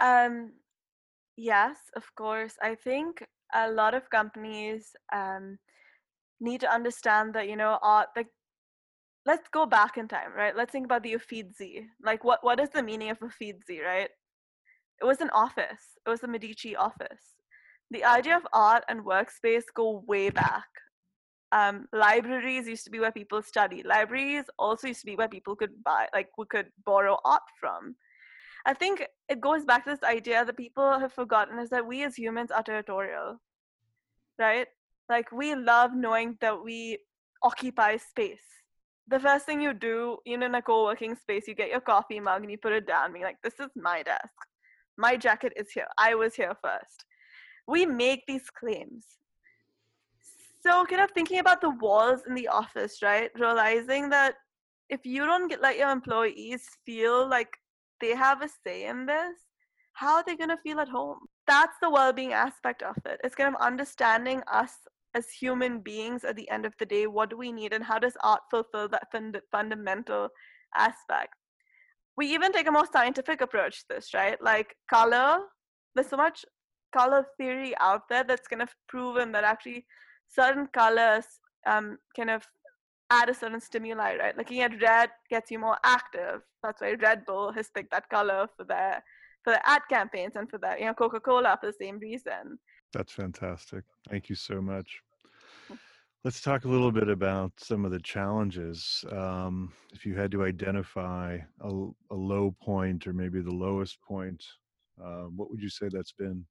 Um, 0.00 0.52
yes, 1.36 1.76
of 1.96 2.04
course. 2.14 2.54
I 2.62 2.74
think 2.74 3.24
a 3.54 3.70
lot 3.70 3.94
of 3.94 4.08
companies 4.08 4.92
um, 5.12 5.58
need 6.40 6.60
to 6.60 6.72
understand 6.72 7.34
that 7.34 7.48
you 7.48 7.56
know 7.56 7.78
art 7.82 8.08
like 8.16 8.28
let's 9.24 9.48
go 9.48 9.66
back 9.66 9.96
in 9.96 10.08
time, 10.08 10.32
right? 10.36 10.56
Let's 10.56 10.72
think 10.72 10.86
about 10.86 11.02
the 11.02 11.14
Uffizi. 11.14 11.86
Like, 12.02 12.24
what 12.24 12.40
what 12.42 12.60
is 12.60 12.70
the 12.70 12.82
meaning 12.82 13.10
of 13.10 13.18
Uffizi, 13.22 13.80
right? 13.80 14.10
It 15.00 15.04
was 15.04 15.20
an 15.20 15.30
office. 15.30 15.84
It 16.06 16.10
was 16.10 16.20
the 16.20 16.28
Medici 16.28 16.76
office. 16.76 17.36
The 17.90 18.04
idea 18.04 18.36
of 18.36 18.46
art 18.52 18.84
and 18.88 19.04
workspace 19.04 19.64
go 19.74 20.02
way 20.06 20.30
back. 20.30 20.66
Um, 21.52 21.86
libraries 21.92 22.66
used 22.66 22.84
to 22.84 22.90
be 22.90 23.00
where 23.00 23.12
people 23.12 23.42
study. 23.42 23.82
Libraries 23.82 24.44
also 24.58 24.88
used 24.88 25.00
to 25.00 25.06
be 25.06 25.16
where 25.16 25.28
people 25.28 25.54
could 25.54 25.82
buy, 25.84 26.08
like, 26.14 26.30
we 26.38 26.46
could 26.46 26.68
borrow 26.86 27.18
art 27.24 27.42
from. 27.60 27.94
I 28.64 28.72
think 28.72 29.06
it 29.28 29.40
goes 29.40 29.64
back 29.66 29.84
to 29.84 29.90
this 29.90 30.02
idea 30.02 30.44
that 30.44 30.56
people 30.56 30.98
have 30.98 31.12
forgotten 31.12 31.58
is 31.58 31.68
that 31.70 31.86
we 31.86 32.04
as 32.04 32.16
humans 32.16 32.50
are 32.50 32.62
territorial, 32.62 33.38
right? 34.38 34.68
Like, 35.10 35.30
we 35.30 35.54
love 35.54 35.90
knowing 35.94 36.38
that 36.40 36.64
we 36.64 36.98
occupy 37.42 37.98
space 37.98 38.61
the 39.08 39.20
first 39.20 39.46
thing 39.46 39.60
you 39.60 39.74
do, 39.74 40.18
even 40.26 40.42
in 40.42 40.54
a 40.54 40.62
co-working 40.62 41.16
space, 41.16 41.48
you 41.48 41.54
get 41.54 41.70
your 41.70 41.80
coffee 41.80 42.20
mug 42.20 42.42
and 42.42 42.50
you 42.50 42.58
put 42.58 42.72
it 42.72 42.86
down, 42.86 43.12
being 43.12 43.24
like, 43.24 43.40
"This 43.42 43.58
is 43.60 43.70
my 43.76 44.02
desk. 44.02 44.34
My 44.96 45.16
jacket 45.16 45.52
is 45.56 45.70
here. 45.72 45.88
I 45.98 46.14
was 46.14 46.34
here 46.34 46.54
first. 46.62 47.04
We 47.66 47.86
make 47.86 48.24
these 48.26 48.48
claims. 48.50 49.06
So, 50.62 50.84
kind 50.86 51.00
of 51.02 51.10
thinking 51.10 51.40
about 51.40 51.60
the 51.60 51.70
walls 51.70 52.20
in 52.26 52.34
the 52.34 52.48
office, 52.48 53.02
right? 53.02 53.30
Realizing 53.34 54.10
that 54.10 54.36
if 54.88 55.04
you 55.04 55.24
don't 55.26 55.48
get 55.48 55.60
let 55.60 55.78
your 55.78 55.90
employees 55.90 56.68
feel 56.86 57.26
like 57.28 57.48
they 58.00 58.14
have 58.14 58.42
a 58.42 58.48
say 58.48 58.84
in 58.86 59.06
this, 59.06 59.36
how 59.94 60.16
are 60.16 60.24
they 60.24 60.36
gonna 60.36 60.58
feel 60.62 60.80
at 60.80 60.88
home? 60.88 61.18
That's 61.46 61.76
the 61.80 61.90
well-being 61.90 62.32
aspect 62.32 62.82
of 62.82 62.96
it. 63.04 63.20
It's 63.24 63.34
kind 63.34 63.54
of 63.54 63.60
understanding 63.60 64.42
us 64.46 64.72
as 65.14 65.28
human 65.30 65.80
beings 65.80 66.24
at 66.24 66.36
the 66.36 66.48
end 66.50 66.64
of 66.64 66.74
the 66.78 66.86
day 66.86 67.06
what 67.06 67.30
do 67.30 67.36
we 67.36 67.52
need 67.52 67.72
and 67.72 67.84
how 67.84 67.98
does 67.98 68.16
art 68.22 68.40
fulfill 68.50 68.88
that 68.88 69.10
fund- 69.12 69.40
fundamental 69.50 70.28
aspect? 70.76 71.34
We 72.16 72.26
even 72.32 72.52
take 72.52 72.68
a 72.68 72.72
more 72.72 72.86
scientific 72.90 73.40
approach 73.40 73.80
to 73.80 73.94
this 73.94 74.14
right? 74.14 74.40
Like 74.42 74.74
color 74.90 75.38
there's 75.94 76.08
so 76.08 76.16
much 76.16 76.44
color 76.94 77.26
theory 77.38 77.74
out 77.80 78.08
there 78.08 78.24
that's 78.24 78.48
kind 78.48 78.62
of 78.62 78.74
proven 78.88 79.32
that 79.32 79.44
actually 79.44 79.86
certain 80.28 80.66
colors 80.68 81.24
um, 81.66 81.98
kind 82.16 82.30
of 82.30 82.46
add 83.10 83.28
a 83.28 83.34
certain 83.34 83.60
stimuli 83.60 84.16
right? 84.16 84.36
Looking 84.36 84.60
at 84.60 84.80
red 84.80 85.10
gets 85.30 85.50
you 85.50 85.58
more 85.58 85.78
active. 85.84 86.40
That's 86.62 86.80
why 86.80 86.94
red 86.94 87.24
bull 87.26 87.52
has 87.52 87.68
picked 87.74 87.90
that 87.90 88.08
color 88.08 88.46
for 88.56 88.64
their 88.64 89.02
for 89.44 89.50
their 89.50 89.62
ad 89.64 89.82
campaigns 89.90 90.36
and 90.36 90.48
for 90.48 90.58
their 90.58 90.78
you 90.78 90.86
know 90.86 90.94
coca-cola 90.94 91.58
for 91.60 91.66
the 91.66 91.76
same 91.80 91.98
reason 91.98 92.58
that's 92.92 93.12
fantastic. 93.12 93.84
Thank 94.08 94.28
you 94.28 94.34
so 94.34 94.60
much. 94.60 95.00
Let's 96.24 96.40
talk 96.40 96.64
a 96.64 96.68
little 96.68 96.92
bit 96.92 97.08
about 97.08 97.52
some 97.58 97.84
of 97.84 97.90
the 97.90 97.98
challenges. 97.98 99.04
Um, 99.10 99.72
if 99.92 100.06
you 100.06 100.14
had 100.14 100.30
to 100.32 100.44
identify 100.44 101.38
a, 101.60 101.68
a, 102.12 102.14
low 102.14 102.54
point 102.62 103.08
or 103.08 103.12
maybe 103.12 103.40
the 103.40 103.50
lowest 103.50 104.00
point, 104.02 104.44
uh, 105.04 105.24
what 105.34 105.50
would 105.50 105.60
you 105.60 105.68
say 105.68 105.88
that's 105.90 106.12
been? 106.12 106.44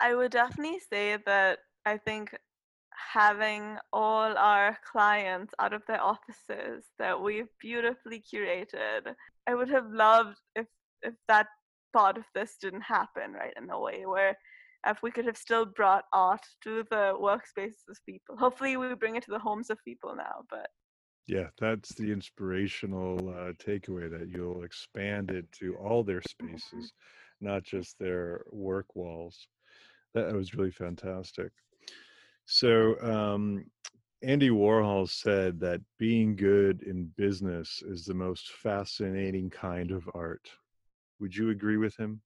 I 0.00 0.16
would 0.16 0.32
definitely 0.32 0.80
say 0.80 1.16
that 1.26 1.60
I 1.86 1.98
think 1.98 2.36
having 2.90 3.76
all 3.92 4.36
our 4.36 4.76
clients 4.90 5.54
out 5.60 5.72
of 5.72 5.82
their 5.86 6.02
offices 6.02 6.86
that 6.98 7.20
we've 7.20 7.48
beautifully 7.60 8.20
curated, 8.20 9.14
I 9.46 9.54
would 9.54 9.68
have 9.68 9.92
loved 9.92 10.38
if 10.56 10.66
if 11.02 11.14
that 11.28 11.46
part 11.92 12.18
of 12.18 12.24
this 12.34 12.56
didn't 12.60 12.82
happen, 12.82 13.32
right? 13.32 13.54
In 13.56 13.70
a 13.70 13.78
way 13.78 14.06
where 14.06 14.36
if 14.86 15.02
we 15.02 15.10
could 15.10 15.26
have 15.26 15.36
still 15.36 15.66
brought 15.66 16.04
art 16.12 16.44
to 16.62 16.84
the 16.90 17.14
workspaces 17.20 17.88
of 17.88 17.98
people. 18.06 18.36
Hopefully, 18.36 18.76
we 18.76 18.94
bring 18.94 19.16
it 19.16 19.24
to 19.24 19.30
the 19.30 19.38
homes 19.38 19.70
of 19.70 19.82
people 19.84 20.14
now. 20.16 20.44
But 20.50 20.68
yeah, 21.26 21.48
that's 21.60 21.94
the 21.94 22.10
inspirational 22.10 23.18
uh, 23.28 23.52
takeaway 23.62 24.10
that 24.10 24.28
you'll 24.28 24.64
expand 24.64 25.30
it 25.30 25.50
to 25.60 25.76
all 25.76 26.02
their 26.02 26.20
mm-hmm. 26.20 26.56
spaces, 26.56 26.92
not 27.40 27.64
just 27.64 27.98
their 27.98 28.44
work 28.50 28.96
walls. 28.96 29.46
That 30.14 30.32
was 30.32 30.54
really 30.54 30.70
fantastic. 30.70 31.52
So, 32.46 32.98
um, 33.02 33.66
Andy 34.22 34.48
Warhol 34.48 35.08
said 35.08 35.60
that 35.60 35.80
being 35.98 36.34
good 36.34 36.82
in 36.82 37.12
business 37.16 37.82
is 37.86 38.04
the 38.04 38.14
most 38.14 38.50
fascinating 38.50 39.48
kind 39.48 39.92
of 39.92 40.08
art. 40.14 40.48
Would 41.20 41.36
you 41.36 41.50
agree 41.50 41.76
with 41.76 41.96
him? 41.96 42.20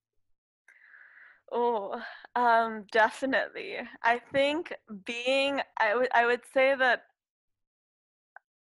Oh, 1.55 2.01
um, 2.35 2.85
definitely. 2.91 3.77
I 4.03 4.19
think 4.31 4.73
being, 5.05 5.61
I 5.79 5.95
would, 5.95 6.09
I 6.13 6.25
would 6.25 6.41
say 6.51 6.75
that 6.75 7.03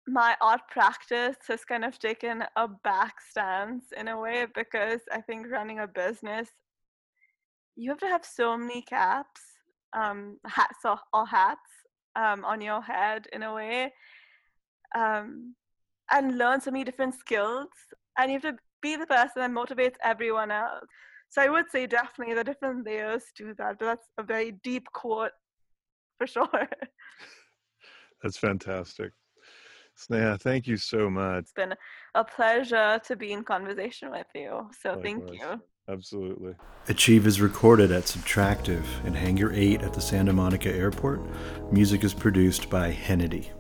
my 0.06 0.36
art 0.40 0.62
practice 0.70 1.36
has 1.48 1.66
kind 1.66 1.84
of 1.84 1.98
taken 1.98 2.44
a 2.56 2.66
back 2.66 3.20
stance 3.20 3.84
in 3.94 4.08
a 4.08 4.18
way 4.18 4.46
because 4.54 5.00
I 5.12 5.20
think 5.20 5.50
running 5.50 5.80
a 5.80 5.86
business, 5.86 6.48
you 7.76 7.90
have 7.90 7.98
to 7.98 8.06
have 8.08 8.24
so 8.24 8.56
many 8.56 8.80
caps, 8.80 9.42
um, 9.92 10.38
hats 10.46 10.78
or, 10.86 10.98
or 11.12 11.26
hats 11.26 11.70
um, 12.16 12.42
on 12.46 12.62
your 12.62 12.80
head 12.80 13.26
in 13.34 13.42
a 13.42 13.52
way, 13.52 13.92
um, 14.96 15.54
and 16.10 16.38
learn 16.38 16.62
so 16.62 16.70
many 16.70 16.84
different 16.84 17.14
skills. 17.14 17.68
And 18.16 18.32
you 18.32 18.40
have 18.42 18.56
to 18.56 18.62
be 18.80 18.96
the 18.96 19.06
person 19.06 19.32
that 19.36 19.50
motivates 19.50 19.96
everyone 20.02 20.50
else. 20.50 20.86
So 21.30 21.42
I 21.42 21.48
would 21.48 21.70
say 21.70 21.86
definitely 21.86 22.34
the 22.34 22.44
different 22.44 22.86
layers 22.86 23.24
to 23.36 23.54
that, 23.58 23.78
but 23.78 23.84
that's 23.84 24.08
a 24.18 24.22
very 24.22 24.52
deep 24.52 24.86
quote 24.92 25.32
for 26.18 26.26
sure. 26.26 26.68
That's 28.22 28.38
fantastic. 28.38 29.12
Sneha, 29.96 30.40
thank 30.40 30.66
you 30.66 30.76
so 30.76 31.10
much. 31.10 31.42
It's 31.42 31.52
been 31.52 31.74
a 32.14 32.24
pleasure 32.24 33.00
to 33.04 33.16
be 33.16 33.32
in 33.32 33.44
conversation 33.44 34.10
with 34.10 34.26
you. 34.34 34.68
So 34.80 34.90
Likewise. 34.90 35.04
thank 35.04 35.32
you. 35.32 35.62
Absolutely. 35.88 36.54
Achieve 36.88 37.26
is 37.26 37.40
recorded 37.40 37.90
at 37.90 38.04
Subtractive 38.04 38.84
in 39.04 39.14
Hangar 39.14 39.52
8 39.52 39.82
at 39.82 39.94
the 39.94 40.00
Santa 40.00 40.32
Monica 40.32 40.70
Airport. 40.70 41.20
Music 41.72 42.04
is 42.04 42.12
produced 42.12 42.68
by 42.68 42.90
Hennedy. 42.90 43.50